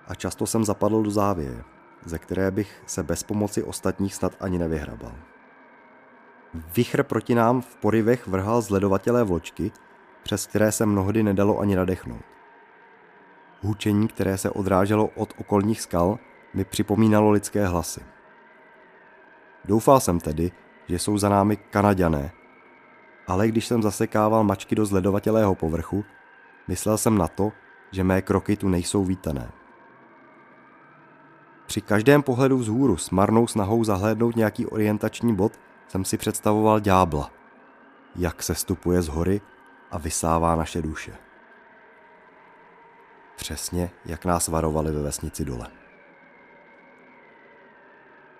a 0.07 0.15
často 0.15 0.47
jsem 0.47 0.65
zapadl 0.65 1.03
do 1.03 1.11
závěje, 1.11 1.63
ze 2.05 2.19
které 2.19 2.51
bych 2.51 2.83
se 2.85 3.03
bez 3.03 3.23
pomoci 3.23 3.63
ostatních 3.63 4.15
snad 4.15 4.35
ani 4.39 4.59
nevyhrabal. 4.59 5.15
Vichr 6.53 7.03
proti 7.03 7.35
nám 7.35 7.61
v 7.61 7.75
porivech 7.75 8.27
vrhal 8.27 8.61
zledovatelé 8.61 9.23
vločky, 9.23 9.71
přes 10.23 10.47
které 10.47 10.71
se 10.71 10.85
mnohdy 10.85 11.23
nedalo 11.23 11.59
ani 11.59 11.75
nadechnout. 11.75 12.25
Hučení, 13.61 14.07
které 14.07 14.37
se 14.37 14.49
odráželo 14.49 15.07
od 15.15 15.33
okolních 15.37 15.81
skal, 15.81 16.19
mi 16.53 16.65
připomínalo 16.65 17.31
lidské 17.31 17.67
hlasy. 17.67 18.01
Doufal 19.65 19.99
jsem 19.99 20.19
tedy, 20.19 20.51
že 20.87 20.99
jsou 20.99 21.17
za 21.17 21.29
námi 21.29 21.57
Kanaďané, 21.57 22.31
ale 23.31 23.47
když 23.47 23.67
jsem 23.67 23.81
zasekával 23.81 24.43
mačky 24.43 24.75
do 24.75 24.85
zledovatelého 24.85 25.55
povrchu, 25.55 26.05
myslel 26.67 26.97
jsem 26.97 27.17
na 27.17 27.27
to, 27.27 27.51
že 27.91 28.03
mé 28.03 28.21
kroky 28.21 28.55
tu 28.55 28.69
nejsou 28.69 29.03
vítané. 29.03 29.51
Při 31.65 31.81
každém 31.81 32.23
pohledu 32.23 32.57
vzhůru 32.57 32.97
s 32.97 33.09
marnou 33.09 33.47
snahou 33.47 33.83
zahlédnout 33.83 34.35
nějaký 34.35 34.65
orientační 34.65 35.35
bod 35.35 35.59
jsem 35.87 36.05
si 36.05 36.17
představoval 36.17 36.79
ďábla, 36.79 37.31
jak 38.15 38.43
se 38.43 38.55
stupuje 38.55 39.01
z 39.01 39.07
hory 39.07 39.41
a 39.91 39.97
vysává 39.97 40.55
naše 40.55 40.81
duše. 40.81 41.13
Přesně, 43.35 43.91
jak 44.05 44.25
nás 44.25 44.47
varovali 44.47 44.91
ve 44.91 45.01
vesnici 45.01 45.45
dole. 45.45 45.67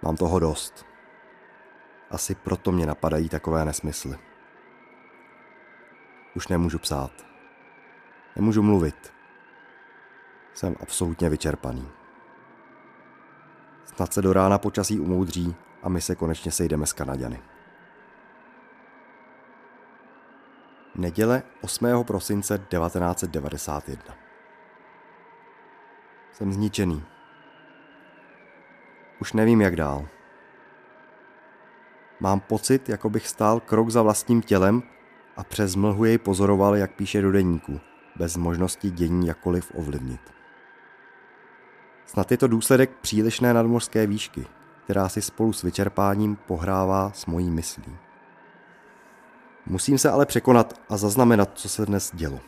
Mám 0.01 0.15
toho 0.15 0.39
dost. 0.39 0.85
Asi 2.09 2.35
proto 2.35 2.71
mě 2.71 2.85
napadají 2.85 3.29
takové 3.29 3.65
nesmysly. 3.65 4.30
Už 6.35 6.47
nemůžu 6.47 6.79
psát. 6.79 7.11
Nemůžu 8.35 8.63
mluvit. 8.63 9.13
Jsem 10.53 10.75
absolutně 10.81 11.29
vyčerpaný. 11.29 11.89
Snad 13.95 14.13
se 14.13 14.21
do 14.21 14.33
rána 14.33 14.57
počasí 14.57 14.99
umoudří 14.99 15.55
a 15.83 15.89
my 15.89 16.01
se 16.01 16.15
konečně 16.15 16.51
sejdeme 16.51 16.85
s 16.85 16.93
Kanaděny. 16.93 17.41
Neděle 20.95 21.43
8. 21.61 22.03
prosince 22.03 22.57
1991. 22.57 24.15
Jsem 26.31 26.53
zničený. 26.53 27.03
Už 29.21 29.33
nevím, 29.33 29.61
jak 29.61 29.75
dál. 29.75 30.07
Mám 32.19 32.39
pocit, 32.39 32.89
jako 32.89 33.09
bych 33.09 33.27
stál 33.27 33.59
krok 33.59 33.89
za 33.89 34.01
vlastním 34.01 34.41
tělem 34.41 34.83
a 35.37 35.43
přes 35.43 35.75
mlhu 35.75 36.05
jej 36.05 36.17
pozoroval, 36.17 36.75
jak 36.75 36.91
píše 36.91 37.21
do 37.21 37.31
deníku, 37.31 37.79
bez 38.15 38.37
možnosti 38.37 38.89
dění 38.91 39.27
jakkoliv 39.27 39.71
ovlivnit. 39.75 40.21
Snad 42.05 42.31
je 42.31 42.37
to 42.37 42.47
důsledek 42.47 42.91
přílišné 43.01 43.53
nadmořské 43.53 44.07
výšky, 44.07 44.45
která 44.83 45.09
si 45.09 45.21
spolu 45.21 45.53
s 45.53 45.63
vyčerpáním 45.63 46.35
pohrává 46.35 47.11
s 47.11 47.25
mojí 47.25 47.51
myslí. 47.51 47.97
Musím 49.65 49.97
se 49.97 50.09
ale 50.09 50.25
překonat 50.25 50.81
a 50.89 50.97
zaznamenat, 50.97 51.49
co 51.53 51.69
se 51.69 51.85
dnes 51.85 52.11
dělo. 52.13 52.39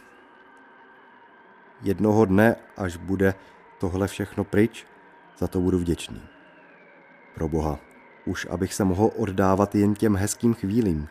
Jednoho 1.82 2.26
dne, 2.26 2.56
až 2.78 2.98
bude 2.98 3.36
tohle 3.80 4.08
všechno 4.08 4.44
pryč, 4.44 4.86
za 5.38 5.48
to 5.48 5.60
budu 5.60 5.80
vděčný. 5.80 6.22
Pro 7.36 7.50
boha, 7.50 7.80
už 8.26 8.48
abych 8.50 8.74
se 8.74 8.84
mohl 8.84 9.12
oddávat 9.18 9.76
jen 9.76 9.96
těm 9.96 10.16
hezkým 10.16 10.54
chvílím, 10.54 11.08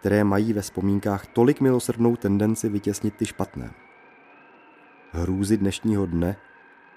které 0.00 0.24
mají 0.24 0.52
ve 0.52 0.60
vzpomínkách 0.60 1.26
tolik 1.26 1.60
milosrdnou 1.60 2.16
tendenci 2.16 2.68
vytěsnit 2.68 3.14
ty 3.14 3.26
špatné. 3.26 3.70
Hrůzy 5.12 5.56
dnešního 5.56 6.06
dne 6.06 6.36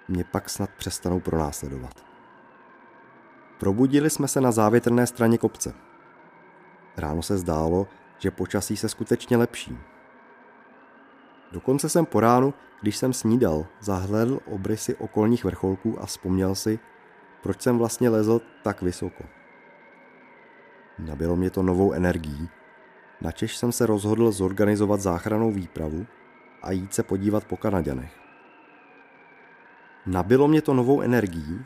mě 0.08 0.24
pak 0.24 0.50
snad 0.50 0.70
přestanou 0.78 1.20
pronásledovat. 1.20 2.06
Probudili 3.60 4.10
jsme 4.10 4.28
se 4.28 4.42
na 4.42 4.52
závětrné 4.52 5.08
straně 5.08 5.38
kopce. 5.38 5.74
Ráno 6.98 7.22
se 7.22 7.38
zdálo, 7.38 7.88
že 8.18 8.32
počasí 8.32 8.78
se 8.78 8.90
skutečně 8.90 9.38
lepší. 9.38 9.78
Dokonce 11.52 11.90
jsem 11.90 12.06
po 12.06 12.20
ránu, 12.20 12.54
když 12.82 12.98
jsem 12.98 13.14
snídal, 13.14 13.66
zahledl 13.80 14.40
obrysy 14.46 14.96
okolních 14.96 15.44
vrcholků 15.44 16.02
a 16.02 16.06
vzpomněl 16.06 16.56
si, 16.56 16.80
proč 17.44 17.62
jsem 17.62 17.78
vlastně 17.78 18.10
lezl 18.10 18.42
tak 18.64 18.82
vysoko. 18.82 19.24
Nabilo 21.00 21.36
mě 21.36 21.50
to 21.50 21.64
novou 21.64 21.92
energií, 21.92 22.50
načež 23.22 23.58
jsem 23.58 23.72
se 23.72 23.86
rozhodl 23.86 24.32
zorganizovat 24.32 25.02
záchranou 25.02 25.52
výpravu 25.52 26.06
a 26.62 26.72
jít 26.72 26.94
se 26.94 27.04
podívat 27.04 27.46
po 27.46 27.58
Kanaďanech. 27.58 28.20
Nabilo 30.06 30.48
mě 30.48 30.62
to 30.62 30.74
novou 30.74 31.02
energií, 31.02 31.66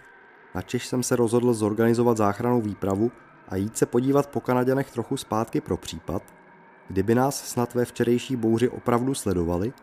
načež 0.55 0.87
jsem 0.87 1.03
se 1.03 1.15
rozhodl 1.15 1.53
zorganizovat 1.53 2.17
záchranou 2.17 2.61
výpravu 2.61 3.11
a 3.47 3.55
jít 3.55 3.77
se 3.77 3.85
podívat 3.85 4.27
po 4.27 4.41
Kanaďanech 4.41 4.91
trochu 4.91 5.17
zpátky 5.17 5.61
pro 5.61 5.77
případ, 5.77 6.23
kdyby 6.87 7.15
nás 7.15 7.47
snad 7.47 7.73
ve 7.73 7.85
včerejší 7.85 8.35
bouři 8.35 8.69
opravdu 8.69 9.13
sledovali, 9.13 9.73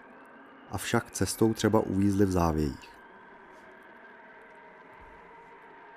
avšak 0.71 1.11
cestou 1.11 1.55
třeba 1.55 1.81
uvízli 1.81 2.27
v 2.27 2.31
závějích. 2.31 2.93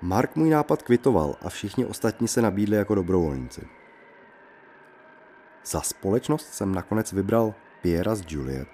Mark 0.02 0.36
můj 0.36 0.50
nápad 0.50 0.82
kvitoval 0.82 1.36
a 1.42 1.48
všichni 1.48 1.86
ostatní 1.86 2.28
se 2.28 2.42
nabídli 2.42 2.76
jako 2.76 2.94
dobrovolníci. 2.94 3.68
Za 5.66 5.80
společnost 5.80 6.54
jsem 6.54 6.74
nakonec 6.74 7.12
vybral 7.12 7.54
Piera 7.82 8.14
z 8.14 8.22
Juliet, 8.28 8.68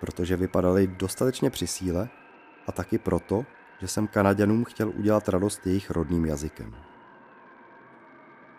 protože 0.00 0.36
vypadali 0.36 0.86
dostatečně 0.86 1.50
při 1.50 1.66
síle 1.66 2.08
a 2.66 2.72
taky 2.72 2.98
proto, 2.98 3.44
že 3.80 3.88
jsem 3.88 4.06
Kanaděnům 4.06 4.64
chtěl 4.64 4.88
udělat 4.88 5.28
radost 5.28 5.66
jejich 5.66 5.90
rodným 5.90 6.26
jazykem. 6.26 6.74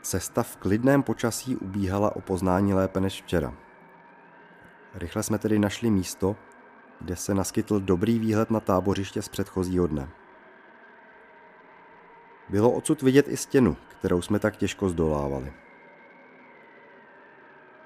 Cesta 0.01 0.43
v 0.43 0.57
klidném 0.57 1.03
počasí 1.03 1.55
ubíhala 1.55 2.15
o 2.15 2.21
poznání 2.21 2.73
lépe 2.73 3.01
než 3.01 3.21
včera. 3.21 3.53
Rychle 4.93 5.23
jsme 5.23 5.39
tedy 5.39 5.59
našli 5.59 5.89
místo, 5.89 6.35
kde 7.01 7.15
se 7.15 7.33
naskytl 7.33 7.79
dobrý 7.79 8.19
výhled 8.19 8.51
na 8.51 8.59
tábořiště 8.59 9.21
z 9.21 9.29
předchozího 9.29 9.87
dne. 9.87 10.09
Bylo 12.49 12.71
odsud 12.71 13.01
vidět 13.01 13.27
i 13.27 13.37
stěnu, 13.37 13.77
kterou 13.87 14.21
jsme 14.21 14.39
tak 14.39 14.57
těžko 14.57 14.89
zdolávali. 14.89 15.62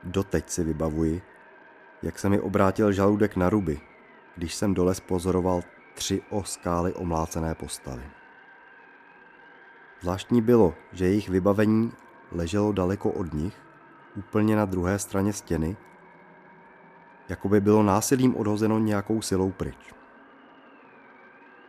Doteď 0.03 0.49
si 0.49 0.63
vybavuji, 0.63 1.21
jak 2.03 2.19
se 2.19 2.29
mi 2.29 2.39
obrátil 2.39 2.91
žaludek 2.91 3.35
na 3.35 3.49
ruby, 3.49 3.81
když 4.35 4.55
jsem 4.55 4.73
dole 4.73 4.93
pozoroval 5.05 5.61
tři 5.93 6.21
o 6.29 6.43
skály 6.43 6.93
omlácené 6.93 7.55
postavy. 7.55 8.03
Zvláštní 10.01 10.41
bylo, 10.41 10.75
že 10.91 11.05
jejich 11.05 11.29
vybavení 11.29 11.91
leželo 12.31 12.71
daleko 12.71 13.11
od 13.11 13.33
nich, 13.33 13.55
úplně 14.15 14.55
na 14.55 14.65
druhé 14.65 14.99
straně 14.99 15.33
stěny, 15.33 15.77
jako 17.29 17.49
by 17.49 17.61
bylo 17.61 17.83
násilím 17.83 18.35
odhozeno 18.35 18.79
nějakou 18.79 19.21
silou 19.21 19.51
pryč. 19.51 19.93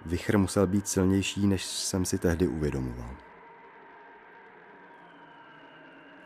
Vichr 0.06 0.38
musel 0.38 0.66
být 0.66 0.88
silnější, 0.88 1.46
než 1.46 1.64
jsem 1.64 2.04
si 2.04 2.18
tehdy 2.18 2.48
uvědomoval. 2.48 3.16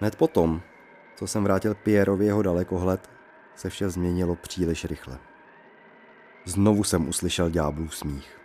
Hned 0.01 0.17
potom, 0.17 0.63
co 1.15 1.27
jsem 1.27 1.45
vrátil 1.45 1.75
Pierovi 1.75 2.25
jeho 2.27 2.43
dalekohled, 2.43 3.11
se 3.55 3.71
vše 3.71 3.91
změnilo 3.91 4.37
příliš 4.37 4.85
rychle. 4.85 5.19
Znovu 6.45 6.85
jsem 6.85 7.09
uslyšel 7.09 7.51
ďáblův 7.51 7.97
smích. 7.97 8.39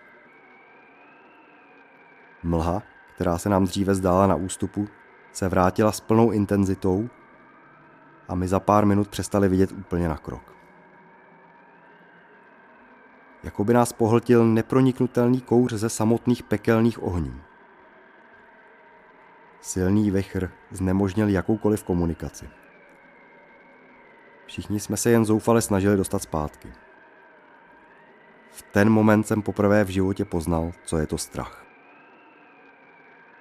Mlha, 2.43 2.83
která 3.15 3.37
se 3.37 3.49
nám 3.49 3.65
dříve 3.65 3.95
zdála 3.95 4.27
na 4.27 4.35
ústupu, 4.35 4.87
se 5.31 5.49
vrátila 5.49 5.91
s 5.91 5.99
plnou 5.99 6.31
intenzitou 6.31 7.09
a 8.27 8.35
my 8.35 8.47
za 8.47 8.59
pár 8.59 8.85
minut 8.85 9.07
přestali 9.07 9.49
vidět 9.49 9.71
úplně 9.71 10.09
na 10.09 10.17
krok. 10.17 10.55
Jako 13.43 13.63
by 13.63 13.73
nás 13.73 13.93
pohltil 13.93 14.45
neproniknutelný 14.45 15.41
kouř 15.41 15.73
ze 15.73 15.89
samotných 15.89 16.43
pekelných 16.43 17.03
ohňů. 17.03 17.41
Silný 19.61 20.11
vechr 20.11 20.49
znemožnil 20.71 21.27
jakoukoliv 21.27 21.83
komunikaci. 21.83 22.49
Všichni 24.45 24.79
jsme 24.79 24.97
se 24.97 25.09
jen 25.09 25.25
zoufale 25.25 25.61
snažili 25.61 25.97
dostat 25.97 26.21
zpátky. 26.21 26.73
V 28.51 28.61
ten 28.61 28.89
moment 28.89 29.23
jsem 29.23 29.41
poprvé 29.41 29.83
v 29.83 29.89
životě 29.89 30.25
poznal, 30.25 30.71
co 30.85 30.97
je 30.97 31.07
to 31.07 31.17
strach. 31.17 31.65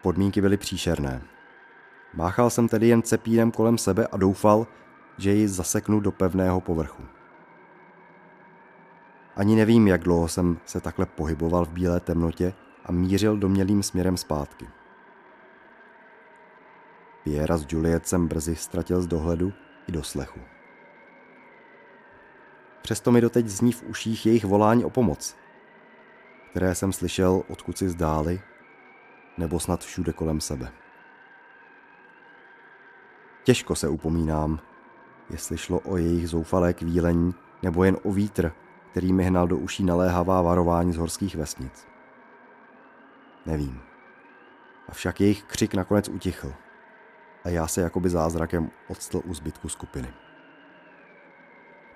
Podmínky 0.03 0.41
byly 0.41 0.57
příšerné. 0.57 1.23
Máchal 2.15 2.51
jsem 2.51 2.69
tedy 2.69 2.89
jen 2.89 3.03
cepínem 3.03 3.51
kolem 3.51 3.79
sebe 3.79 4.07
a 4.07 4.17
doufal, 4.17 4.67
že 5.19 5.33
ji 5.33 5.49
zaseknu 5.49 6.01
do 6.01 6.13
pevného 6.13 6.61
povrchu. 6.61 7.03
Ani 9.37 9.57
nevím, 9.57 9.89
jak 9.89 10.03
dlouho 10.03 10.29
jsem 10.29 10.59
se 10.65 10.81
takhle 10.81 11.07
pohyboval 11.07 11.65
v 11.65 11.73
bílé 11.73 12.01
temnotě 12.01 12.53
a 12.85 12.93
mířil 12.93 13.37
domělým 13.37 13.83
směrem 13.83 14.17
zpátky. 14.17 14.69
Piera 17.27 17.57
s 17.57 17.67
Juliet 17.69 18.07
jsem 18.07 18.29
brzy 18.29 18.57
ztratil 18.57 19.03
z 19.03 19.07
dohledu 19.07 19.53
i 19.89 19.93
do 19.93 20.03
slechu. 20.03 20.41
Přesto 22.83 23.13
mi 23.13 23.21
doteď 23.21 23.47
zní 23.47 23.73
v 23.73 23.83
uších 23.83 24.27
jejich 24.27 24.45
volání 24.45 24.85
o 24.85 24.91
pomoc, 24.91 25.37
které 26.51 26.75
jsem 26.75 26.93
slyšel 26.93 27.43
odkud 27.49 27.79
si 27.79 27.89
zdáli, 27.89 28.41
nebo 29.39 29.61
snad 29.61 29.85
všude 29.85 30.13
kolem 30.13 30.41
sebe. 30.41 30.73
Těžko 33.45 33.75
se 33.75 33.89
upomínám, 33.89 34.61
jestli 35.31 35.59
šlo 35.59 35.81
o 35.81 35.97
jejich 35.97 36.29
zoufalé 36.29 36.75
kvílení 36.75 37.35
nebo 37.63 37.85
jen 37.85 37.97
o 38.03 38.13
vítr, 38.13 38.53
který 38.91 39.13
mi 39.13 39.25
hnal 39.25 39.47
do 39.47 39.57
uší 39.57 39.85
naléhavá 39.85 40.43
varování 40.43 40.93
z 40.93 40.97
horských 40.97 41.37
vesnic. 41.37 41.87
Nevím. 43.47 43.81
Avšak 44.89 45.21
jejich 45.21 45.43
křik 45.43 45.75
nakonec 45.75 46.09
utichl 46.09 46.53
a 47.47 47.49
já 47.49 47.67
se 47.67 47.81
jakoby 47.81 48.11
zázrakem 48.11 48.71
odstl 48.89 49.21
u 49.25 49.35
zbytku 49.35 49.69
skupiny. 49.69 50.15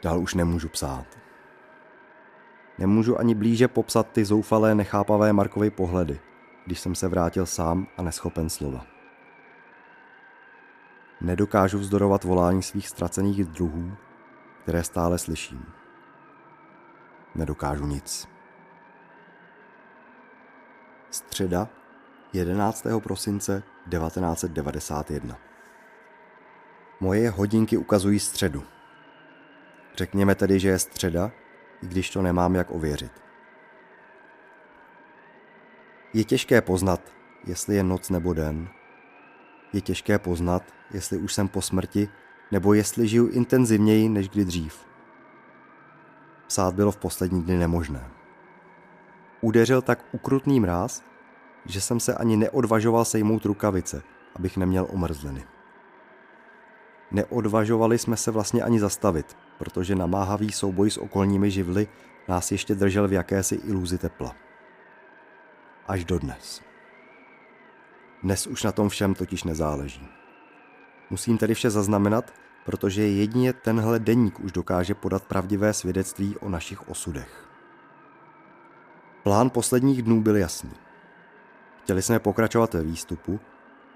Dál 0.03 0.21
už 0.21 0.35
nemůžu 0.35 0.69
psát. 0.69 1.19
Nemůžu 2.79 3.19
ani 3.19 3.35
blíže 3.35 3.69
popsat 3.69 4.13
ty 4.13 4.25
zoufalé, 4.25 4.75
nechápavé 4.75 5.33
Markovy 5.33 5.71
pohledy, 5.71 6.21
když 6.67 6.81
jsem 6.81 6.95
se 6.95 7.09
vrátil 7.09 7.47
sám 7.47 7.87
a 7.97 8.03
neschopen 8.03 8.49
slova. 8.49 8.87
Nedokážu 11.21 11.79
vzdorovat 11.79 12.25
volání 12.25 12.63
svých 12.63 12.89
ztracených 12.89 13.45
druhů, 13.45 13.97
které 14.63 14.85
stále 14.85 15.19
slyším. 15.19 15.65
Nedokážu 17.35 17.87
nic. 17.87 18.29
Středa 21.11 21.69
11. 22.33 22.87
prosince 23.03 23.62
1991 23.90 25.38
Moje 27.01 27.31
hodinky 27.31 27.77
ukazují 27.77 28.19
středu. 28.19 28.62
Řekněme 29.97 30.35
tedy, 30.35 30.61
že 30.61 30.69
je 30.69 30.79
středa, 30.79 31.33
i 31.83 31.87
když 31.87 32.11
to 32.11 32.23
nemám 32.23 32.55
jak 32.55 32.71
ověřit. 32.71 33.12
Je 36.14 36.25
těžké 36.25 36.61
poznat, 36.61 37.01
jestli 37.45 37.77
je 37.77 37.83
noc 37.83 38.11
nebo 38.11 38.33
den. 38.33 38.69
Je 39.73 39.81
těžké 39.81 40.19
poznat, 40.19 40.62
jestli 40.90 41.19
už 41.19 41.35
jsem 41.35 41.49
po 41.49 41.62
smrti, 41.62 42.09
nebo 42.51 42.75
jestli 42.75 43.09
žiju 43.09 43.29
intenzivněji 43.29 44.09
než 44.09 44.29
kdy 44.29 44.45
dřív. 44.45 44.87
Psát 46.47 46.75
bylo 46.75 46.93
v 46.93 46.97
poslední 46.97 47.43
dny 47.43 47.57
nemožné. 47.57 48.11
Udeřil 49.40 49.83
tak 49.83 50.05
ukrutný 50.12 50.61
mráz, 50.61 51.10
že 51.66 51.81
jsem 51.81 52.01
se 52.01 52.14
ani 52.14 52.37
neodvažoval 52.37 53.05
sejmout 53.05 53.44
rukavice, 53.44 54.03
abych 54.37 54.57
neměl 54.57 54.87
omrzliny. 54.90 55.44
Neodvažovali 57.11 57.99
jsme 57.99 58.16
se 58.16 58.31
vlastně 58.31 58.62
ani 58.62 58.81
zastavit, 58.81 59.37
protože 59.59 59.94
namáhavý 59.94 60.53
souboj 60.53 60.90
s 60.90 60.99
okolními 60.99 61.51
živly 61.51 61.88
nás 62.29 62.53
ještě 62.53 62.75
držel 62.75 63.09
v 63.09 63.12
jakési 63.12 63.55
iluzi 63.55 63.99
tepla. 63.99 64.35
Až 65.88 66.05
do 66.05 66.18
dnes. 66.18 66.62
Dnes 68.23 68.46
už 68.46 68.62
na 68.62 68.73
tom 68.73 68.88
všem 68.88 69.14
totiž 69.14 69.44
nezáleží. 69.44 70.09
Musím 71.11 71.38
tedy 71.38 71.55
vše 71.55 71.70
zaznamenat, 71.70 72.33
protože 72.64 73.03
jedině 73.03 73.53
tenhle 73.53 73.99
deník 73.99 74.40
už 74.40 74.53
dokáže 74.53 74.94
podat 74.94 75.25
pravdivé 75.25 75.73
svědectví 75.73 76.37
o 76.37 76.49
našich 76.49 76.88
osudech. 76.88 77.49
Plán 79.23 79.51
posledních 79.51 80.03
dnů 80.03 80.23
byl 80.23 80.37
jasný. 80.37 80.70
Chtěli 81.90 82.03
jsme 82.03 82.18
pokračovat 82.18 82.74
ve 82.74 82.83
výstupu, 82.83 83.40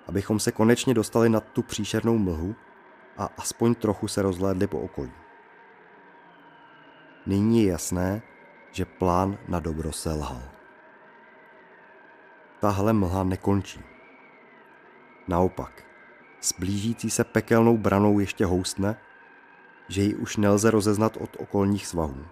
abychom 0.07 0.41
se 0.41 0.53
konečně 0.53 0.95
dostali 0.95 1.29
nad 1.29 1.45
tu 1.45 1.63
příšernou 1.63 2.19
mlhu 2.19 2.55
a 3.19 3.29
aspoň 3.39 3.75
trochu 3.75 4.09
se 4.09 4.23
rozhlédli 4.23 4.67
po 4.67 4.81
okolí. 4.81 5.13
Nyní 7.27 7.63
je 7.63 7.71
jasné, 7.71 8.23
že 8.73 8.85
plán 8.85 9.39
na 9.49 9.61
dobro 9.61 9.93
selhal. 9.93 10.43
Tahle 12.61 12.93
mlha 12.93 13.25
nekončí. 13.25 13.81
Naopak, 15.29 15.85
s 16.41 16.53
blížící 16.59 17.11
se 17.11 17.25
pekelnou 17.25 17.79
branou 17.79 18.19
ještě 18.19 18.47
houstne, 18.47 18.97
že 19.89 20.03
ji 20.03 20.15
už 20.15 20.37
nelze 20.37 20.71
rozeznat 20.71 21.17
od 21.17 21.37
okolních 21.39 21.87
svahů. 21.87 22.27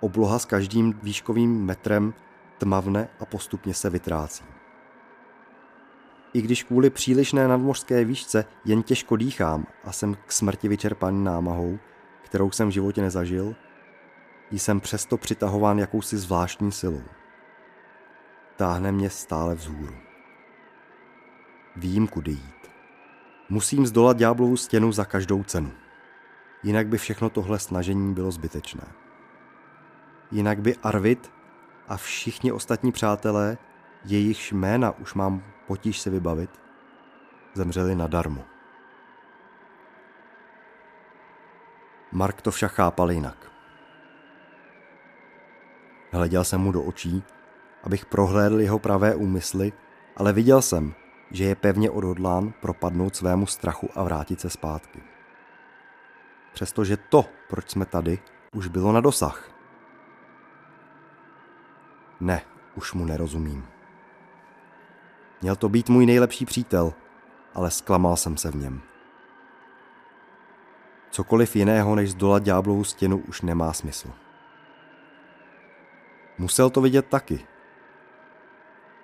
Obloha 0.00 0.38
s 0.38 0.44
každým 0.44 0.92
výškovým 1.02 1.64
metrem 1.64 2.14
tmavne 2.62 3.08
a 3.20 3.24
postupně 3.24 3.74
se 3.74 3.90
vytrácí. 3.90 4.44
I 6.32 6.42
když 6.42 6.62
kvůli 6.62 6.90
přílišné 6.90 7.48
nadmořské 7.48 8.04
výšce 8.04 8.44
jen 8.64 8.82
těžko 8.82 9.16
dýchám 9.16 9.66
a 9.84 9.92
jsem 9.92 10.14
k 10.26 10.32
smrti 10.32 10.68
vyčerpaný 10.68 11.24
námahou, 11.24 11.78
kterou 12.22 12.50
jsem 12.50 12.68
v 12.68 12.70
životě 12.70 13.02
nezažil, 13.02 13.54
jsem 14.50 14.80
přesto 14.80 15.16
přitahován 15.16 15.78
jakousi 15.78 16.18
zvláštní 16.18 16.72
silou. 16.72 17.02
Táhne 18.56 18.92
mě 18.92 19.10
stále 19.10 19.54
vzhůru. 19.54 19.94
Vím, 21.76 22.08
kudy 22.08 22.30
jít. 22.30 22.70
Musím 23.48 23.86
zdolat 23.86 24.16
ďáblovu 24.16 24.56
stěnu 24.56 24.92
za 24.92 25.04
každou 25.04 25.42
cenu. 25.42 25.72
Jinak 26.62 26.86
by 26.86 26.98
všechno 26.98 27.30
tohle 27.30 27.58
snažení 27.58 28.14
bylo 28.14 28.30
zbytečné. 28.30 28.84
Jinak 30.30 30.60
by 30.60 30.76
Arvid 30.76 31.41
a 31.88 31.96
všichni 31.96 32.52
ostatní 32.52 32.92
přátelé, 32.92 33.58
jejichž 34.04 34.52
jména 34.52 34.90
už 34.90 35.14
mám 35.14 35.42
potíž 35.66 36.00
se 36.00 36.10
vybavit, 36.10 36.50
zemřeli 37.54 37.94
nadarmo. 37.94 38.44
Mark 42.12 42.42
to 42.42 42.50
však 42.50 42.72
chápal 42.72 43.10
jinak. 43.10 43.52
Hleděl 46.12 46.44
jsem 46.44 46.60
mu 46.60 46.72
do 46.72 46.82
očí, 46.82 47.22
abych 47.82 48.06
prohlédl 48.06 48.60
jeho 48.60 48.78
pravé 48.78 49.14
úmysly, 49.14 49.72
ale 50.16 50.32
viděl 50.32 50.62
jsem, 50.62 50.94
že 51.30 51.44
je 51.44 51.54
pevně 51.54 51.90
odhodlán 51.90 52.52
propadnout 52.60 53.16
svému 53.16 53.46
strachu 53.46 53.88
a 53.94 54.02
vrátit 54.02 54.40
se 54.40 54.50
zpátky. 54.50 55.02
Přestože 56.52 56.96
to, 56.96 57.24
proč 57.48 57.70
jsme 57.70 57.86
tady, 57.86 58.18
už 58.54 58.68
bylo 58.68 58.92
na 58.92 59.00
dosah. 59.00 59.51
Ne, 62.22 62.42
už 62.74 62.92
mu 62.92 63.04
nerozumím. 63.04 63.66
Měl 65.40 65.56
to 65.56 65.68
být 65.68 65.88
můj 65.88 66.06
nejlepší 66.06 66.46
přítel, 66.46 66.94
ale 67.54 67.70
zklamal 67.70 68.16
jsem 68.16 68.36
se 68.36 68.50
v 68.50 68.56
něm. 68.56 68.82
Cokoliv 71.10 71.56
jiného 71.56 71.94
než 71.94 72.10
zdolat 72.10 72.42
ďáblovu 72.42 72.84
stěnu 72.84 73.18
už 73.18 73.42
nemá 73.42 73.72
smysl. 73.72 74.10
Musel 76.38 76.70
to 76.70 76.80
vidět 76.80 77.06
taky. 77.06 77.46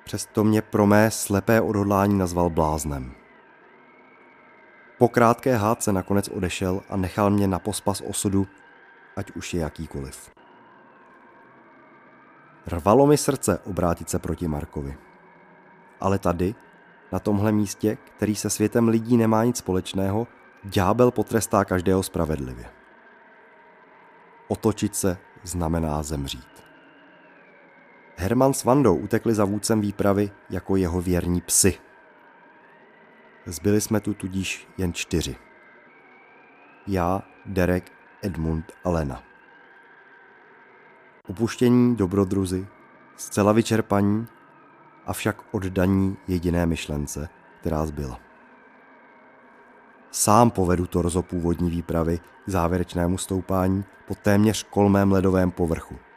Přesto 0.04 0.44
mě 0.44 0.62
pro 0.62 0.86
mé 0.86 1.10
slepé 1.10 1.60
odhodlání 1.60 2.18
nazval 2.18 2.50
bláznem. 2.50 3.14
Po 4.98 5.08
krátké 5.08 5.56
hádce 5.56 5.92
nakonec 5.92 6.28
odešel 6.28 6.82
a 6.88 6.96
nechal 6.96 7.30
mě 7.30 7.46
na 7.48 7.58
pospas 7.58 8.00
osudu, 8.00 8.46
ať 9.16 9.30
už 9.30 9.54
je 9.54 9.60
jakýkoliv. 9.60 10.37
Rvalo 12.68 13.06
mi 13.06 13.16
srdce 13.16 13.58
obrátit 13.58 14.10
se 14.10 14.18
proti 14.18 14.48
Markovi. 14.48 14.98
Ale 16.00 16.18
tady, 16.18 16.54
na 17.12 17.18
tomhle 17.18 17.52
místě, 17.52 17.96
který 17.96 18.34
se 18.34 18.50
světem 18.50 18.88
lidí 18.88 19.16
nemá 19.16 19.44
nic 19.44 19.56
společného, 19.56 20.26
ďábel 20.64 21.10
potrestá 21.10 21.64
každého 21.64 22.02
spravedlivě. 22.02 22.64
Otočit 24.48 24.96
se 24.96 25.18
znamená 25.42 26.02
zemřít. 26.02 26.64
Herman 28.16 28.54
s 28.54 28.64
Vandou 28.64 28.96
utekli 28.96 29.34
za 29.34 29.44
vůdcem 29.44 29.80
výpravy 29.80 30.30
jako 30.50 30.76
jeho 30.76 31.00
věrní 31.00 31.40
psy. 31.40 31.78
Zbyli 33.46 33.80
jsme 33.80 34.00
tu 34.00 34.14
tudíž 34.14 34.68
jen 34.78 34.92
čtyři. 34.92 35.36
Já, 36.86 37.22
Derek, 37.46 37.92
Edmund 38.22 38.72
a 38.84 38.90
Lena. 38.90 39.27
Upuštění 41.28 41.96
dobrodruzy, 41.96 42.66
zcela 43.16 43.52
vyčerpaní, 43.52 44.26
avšak 45.06 45.44
oddaní 45.50 46.16
jediné 46.28 46.66
myšlence, 46.66 47.28
která 47.60 47.86
zbyla. 47.86 48.20
Sám 50.10 50.50
povedu 50.50 50.86
torzo 50.86 51.22
původní 51.22 51.70
výpravy 51.70 52.20
k 52.46 52.48
závěrečnému 52.48 53.18
stoupání 53.18 53.84
po 54.06 54.14
téměř 54.14 54.62
kolmém 54.62 55.12
ledovém 55.12 55.50
povrchu– 55.50 55.98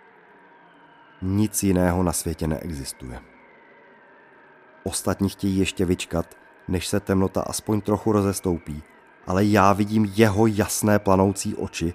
nic 1.21 1.63
jiného 1.63 2.03
na 2.03 2.11
světě 2.11 2.47
neexistuje. 2.47 3.19
Ostatní 4.83 5.29
chtějí 5.29 5.57
ještě 5.57 5.85
vyčkat, 5.85 6.35
než 6.67 6.87
se 6.87 6.99
temnota 6.99 7.41
aspoň 7.41 7.81
trochu 7.81 8.11
rozestoupí, 8.11 8.83
ale 9.27 9.45
já 9.45 9.73
vidím 9.73 10.11
jeho 10.15 10.47
jasné 10.47 10.99
planoucí 10.99 11.55
oči, 11.55 11.93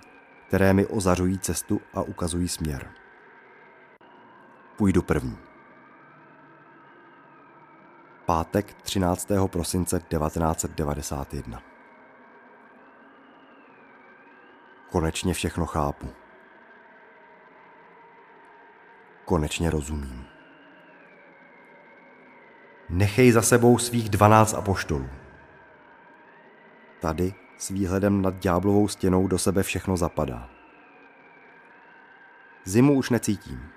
které 0.48 0.72
mi 0.72 0.86
ozařují 0.86 1.38
cestu 1.38 1.80
a 1.94 2.02
ukazují 2.02 2.48
směr. 2.48 2.90
Půjdu 4.76 5.02
první. 5.02 5.38
Pátek 8.26 8.74
13. 8.74 9.28
prosince 9.46 10.00
1991. 10.00 11.62
Konečně 14.90 15.34
všechno 15.34 15.66
chápu. 15.66 16.08
konečně 19.26 19.70
rozumím. 19.70 20.24
Nechej 22.88 23.32
za 23.32 23.42
sebou 23.42 23.78
svých 23.78 24.08
dvanáct 24.08 24.54
apoštolů. 24.54 25.08
Tady 27.00 27.34
s 27.58 27.68
výhledem 27.68 28.22
nad 28.22 28.34
ďáblovou 28.34 28.88
stěnou 28.88 29.26
do 29.28 29.38
sebe 29.38 29.62
všechno 29.62 29.96
zapadá. 29.96 30.50
Zimu 32.64 32.94
už 32.94 33.10
necítím. 33.10 33.68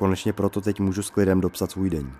Konečně 0.00 0.32
proto 0.32 0.60
teď 0.60 0.80
můžu 0.80 1.02
s 1.02 1.10
klidem 1.10 1.40
dopsat 1.40 1.70
svůj 1.70 1.90
den. 1.90 2.12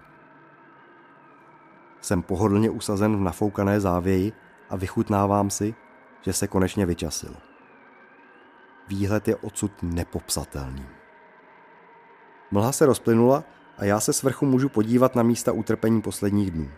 Jsem 2.00 2.22
pohodlně 2.22 2.70
usazen 2.70 3.16
v 3.16 3.20
nafoukané 3.20 3.80
závěji 3.80 4.32
a 4.70 4.76
vychutnávám 4.76 5.50
si, 5.50 5.74
že 6.20 6.32
se 6.32 6.48
konečně 6.48 6.86
vyčasil. 6.86 7.36
Výhled 8.88 9.28
je 9.28 9.36
odsud 9.36 9.72
nepopsatelný. 9.82 10.86
Mlha 12.50 12.72
se 12.72 12.86
rozplynula 12.86 13.44
a 13.78 13.84
já 13.84 14.00
se 14.00 14.12
s 14.12 14.22
vrchu 14.22 14.46
můžu 14.46 14.68
podívat 14.68 15.14
na 15.16 15.22
místa 15.22 15.52
utrpení 15.52 16.02
posledních 16.02 16.50
dnů. 16.50 16.70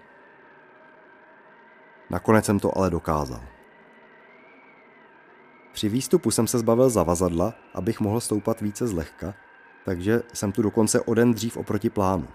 Nakonec 2.11 2.45
jsem 2.45 2.59
to 2.59 2.79
ale 2.79 2.91
dokázal. 2.91 3.43
Při 5.73 5.89
výstupu 5.89 6.31
jsem 6.31 6.47
se 6.47 6.59
zbavil 6.59 6.91
zavazadla, 6.91 7.55
abych 7.75 8.01
mohl 8.01 8.21
stoupat 8.21 8.61
více 8.61 8.87
zlehka, 8.87 9.35
takže 9.85 10.23
jsem 10.33 10.53
tu 10.53 10.63
dokonce 10.63 11.01
o 11.01 11.15
den 11.15 11.35
dřív 11.35 11.57
oproti 11.57 11.91
plánu. 11.91 12.29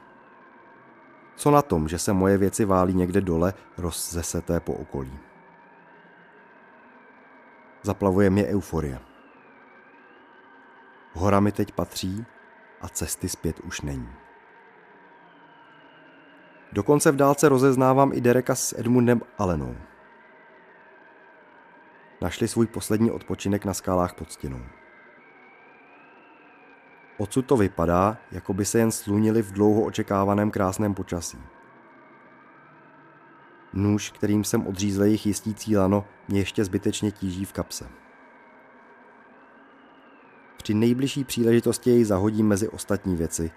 Co 1.35 1.51
na 1.51 1.61
tom, 1.61 1.87
že 1.87 1.99
se 1.99 2.13
moje 2.13 2.37
věci 2.37 2.65
válí 2.65 2.93
někde 2.93 3.21
dole, 3.21 3.53
rozzeseté 3.77 4.59
po 4.59 4.73
okolí. 4.73 5.19
Zaplavuje 7.81 8.29
mě 8.29 8.45
euforie. 8.45 8.99
Hora 11.13 11.39
mi 11.39 11.51
teď 11.51 11.71
patří 11.71 12.25
a 12.81 12.89
cesty 12.89 13.29
zpět 13.29 13.59
už 13.59 13.81
není. 13.81 14.09
Dokonce 16.71 17.11
v 17.11 17.15
dálce 17.15 17.49
rozeznávám 17.49 18.11
i 18.13 18.21
Dereka 18.21 18.55
s 18.55 18.79
Edmundem 18.79 19.21
Allenou. 19.37 19.75
Našli 22.21 22.47
svůj 22.47 22.67
poslední 22.67 23.11
odpočinek 23.11 23.65
na 23.65 23.73
skálách 23.73 24.13
pod 24.13 24.31
stěnou. 24.31 24.61
Odsud 27.17 27.45
to 27.45 27.57
vypadá, 27.57 28.17
jako 28.31 28.53
by 28.53 28.65
se 28.65 28.79
jen 28.79 28.91
slunili 28.91 29.41
v 29.41 29.51
dlouho 29.51 29.81
očekávaném 29.81 30.51
krásném 30.51 30.93
počasí. 30.93 31.37
Nůž, 33.73 34.11
kterým 34.11 34.43
jsem 34.43 34.67
odřízl 34.67 35.03
jejich 35.03 35.25
jistící 35.25 35.77
lano, 35.77 36.05
mě 36.27 36.39
ještě 36.39 36.65
zbytečně 36.65 37.11
tíží 37.11 37.45
v 37.45 37.53
kapse. 37.53 37.89
Při 40.57 40.73
nejbližší 40.73 41.23
příležitosti 41.23 41.89
jej 41.89 42.03
zahodím 42.03 42.47
mezi 42.47 42.69
ostatní 42.69 43.15
věci 43.15 43.51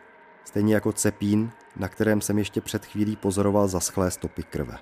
Stejně 0.45 0.75
jako 0.75 0.93
cepín, 0.93 1.51
na 1.77 1.89
kterém 1.89 2.21
jsem 2.21 2.39
ještě 2.39 2.61
před 2.61 2.87
chvílí 2.87 3.17
pozoroval 3.17 3.69
zaschlé 3.69 4.11
stopy 4.11 4.43
krve. 4.43 4.79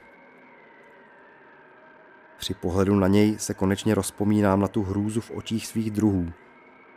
Při 2.38 2.54
pohledu 2.54 2.96
na 2.96 3.08
něj 3.08 3.38
se 3.38 3.54
konečně 3.54 3.94
rozpomínám 3.94 4.60
na 4.60 4.68
tu 4.68 4.82
hrůzu 4.82 5.20
v 5.20 5.30
očích 5.30 5.66
svých 5.66 5.90
druhů, 5.90 6.32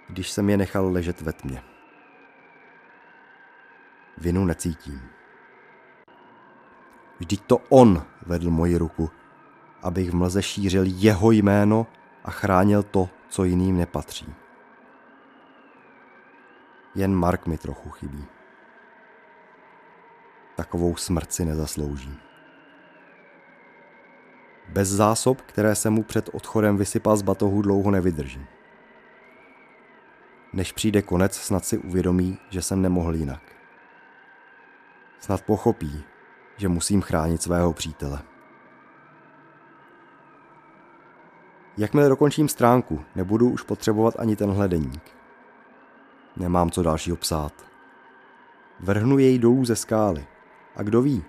když 0.09 0.31
jsem 0.31 0.49
je 0.49 0.57
nechal 0.57 0.91
ležet 0.91 1.21
ve 1.21 1.33
tmě. 1.33 1.70
Vinu 4.21 4.45
necítím. 4.45 5.01
Vždyť 7.19 7.41
to 7.41 7.57
on 7.69 8.05
vedl 8.25 8.49
moji 8.49 8.77
ruku, 8.77 9.09
abych 9.81 10.11
v 10.11 10.15
mlze 10.15 10.41
šířil 10.41 10.83
jeho 10.85 11.31
jméno 11.31 11.87
a 12.23 12.31
chránil 12.31 12.83
to, 12.83 13.09
co 13.29 13.43
jiným 13.43 13.77
nepatří. 13.77 14.33
Jen 16.95 17.15
Mark 17.15 17.47
mi 17.47 17.57
trochu 17.57 17.89
chybí. 17.89 18.25
Takovou 20.55 20.95
smrt 20.95 21.33
si 21.33 21.45
nezaslouží. 21.45 22.17
Bez 24.69 24.89
zásob, 24.89 25.41
které 25.41 25.75
se 25.75 25.89
mu 25.89 26.03
před 26.03 26.29
odchodem 26.33 26.77
vysypal 26.77 27.17
z 27.17 27.21
batohu, 27.21 27.61
dlouho 27.61 27.91
nevydrží. 27.91 28.45
Než 30.53 30.71
přijde 30.71 31.01
konec, 31.01 31.35
snad 31.35 31.65
si 31.65 31.77
uvědomí, 31.77 32.37
že 32.49 32.61
jsem 32.61 32.81
nemohl 32.81 33.15
jinak. 33.15 33.60
Snad 35.21 35.41
pochopí, 35.41 36.03
že 36.57 36.67
musím 36.67 37.01
chránit 37.01 37.41
svého 37.41 37.73
přítele. 37.73 38.21
Jakmile 41.77 42.09
dokončím 42.09 42.49
stránku, 42.49 43.01
nebudu 43.15 43.49
už 43.49 43.61
potřebovat 43.61 44.13
ani 44.19 44.35
tenhle 44.35 44.67
deník. 44.67 45.03
Nemám 46.37 46.71
co 46.71 46.83
dalšího 46.83 47.17
psát. 47.17 47.53
Vrhnu 48.79 49.19
jej 49.19 49.39
dolů 49.39 49.65
ze 49.65 49.75
skály. 49.75 50.25
A 50.75 50.83
kdo 50.83 51.01
ví, 51.01 51.23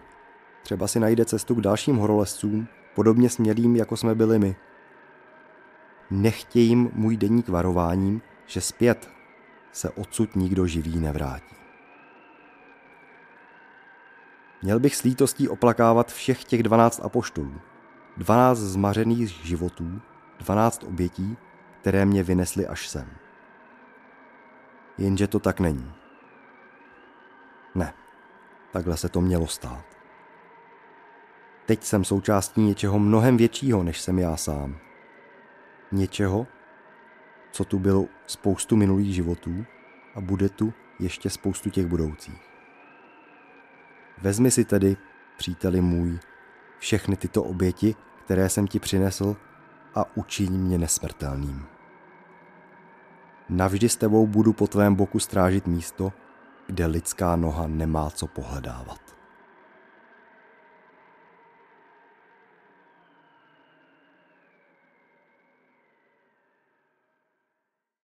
třeba 0.63 0.87
si 0.87 1.01
najde 1.01 1.25
cestu 1.25 1.55
k 1.55 1.61
dalším 1.61 1.97
horolezcům, 1.97 2.69
podobně 2.95 3.31
smělým, 3.31 3.77
jako 3.77 3.97
jsme 3.97 4.15
byli 4.15 4.39
my. 4.39 4.57
Nechtějím 6.11 6.91
můj 6.93 7.17
deník 7.17 7.49
varováním, 7.49 8.23
že 8.47 8.61
zpět 8.61 9.11
se 9.73 9.91
odsud 9.91 10.37
nikdo 10.37 10.67
živý 10.67 11.01
nevrátí. 11.01 11.62
Měl 14.63 14.81
bych 14.81 14.97
s 14.97 15.03
lítostí 15.03 15.49
oplakávat 15.49 16.13
všech 16.13 16.45
těch 16.45 16.63
dvanáct 16.63 17.01
apoštolů, 17.05 17.61
dvanáct 18.17 18.59
zmařených 18.59 19.29
životů, 19.29 20.01
dvanáct 20.39 20.85
obětí, 20.85 21.37
které 21.81 22.07
mě 22.07 22.23
vynesly 22.23 22.67
až 22.67 22.89
sem. 22.89 23.11
Jenže 24.99 25.27
to 25.27 25.39
tak 25.39 25.61
není. 25.61 25.93
Ne, 27.75 27.95
takhle 28.73 28.97
se 28.97 29.09
to 29.09 29.21
mělo 29.21 29.47
stát. 29.47 29.85
Teď 31.67 31.85
jsem 31.85 32.05
součástí 32.05 32.61
něčeho 32.61 32.99
mnohem 32.99 33.37
většího, 33.37 33.83
než 33.83 34.01
jsem 34.01 34.19
já 34.19 34.37
sám. 34.37 34.79
Něčeho, 35.93 36.47
co 37.51 37.65
tu 37.65 37.79
bylo 37.79 38.07
spoustu 38.27 38.77
minulých 38.77 39.15
životů 39.15 39.65
a 40.15 40.21
bude 40.21 40.49
tu 40.49 40.73
ještě 40.99 41.31
spoustu 41.31 41.71
těch 41.71 41.87
budoucích. 41.87 42.52
Vezmi 44.23 44.51
si 44.51 44.65
tedy, 44.65 44.97
příteli 45.37 45.81
můj, 45.81 46.19
všechny 46.79 47.17
tyto 47.17 47.43
oběti, 47.43 47.95
které 48.25 48.49
jsem 48.49 48.67
ti 48.67 48.79
přinesl 48.79 49.37
a 49.95 50.17
učiň 50.17 50.53
mě 50.53 50.79
nesmrtelným. 50.79 51.67
Navždy 53.49 53.89
s 53.89 53.97
tebou 53.97 54.27
budu 54.27 54.53
po 54.53 54.67
tvém 54.67 54.95
boku 54.95 55.19
strážit 55.19 55.67
místo, 55.67 56.13
kde 56.67 56.87
lidská 56.87 57.37
noha 57.37 57.67
nemá 57.67 58.11
co 58.11 58.27
pohledávat. 58.27 59.22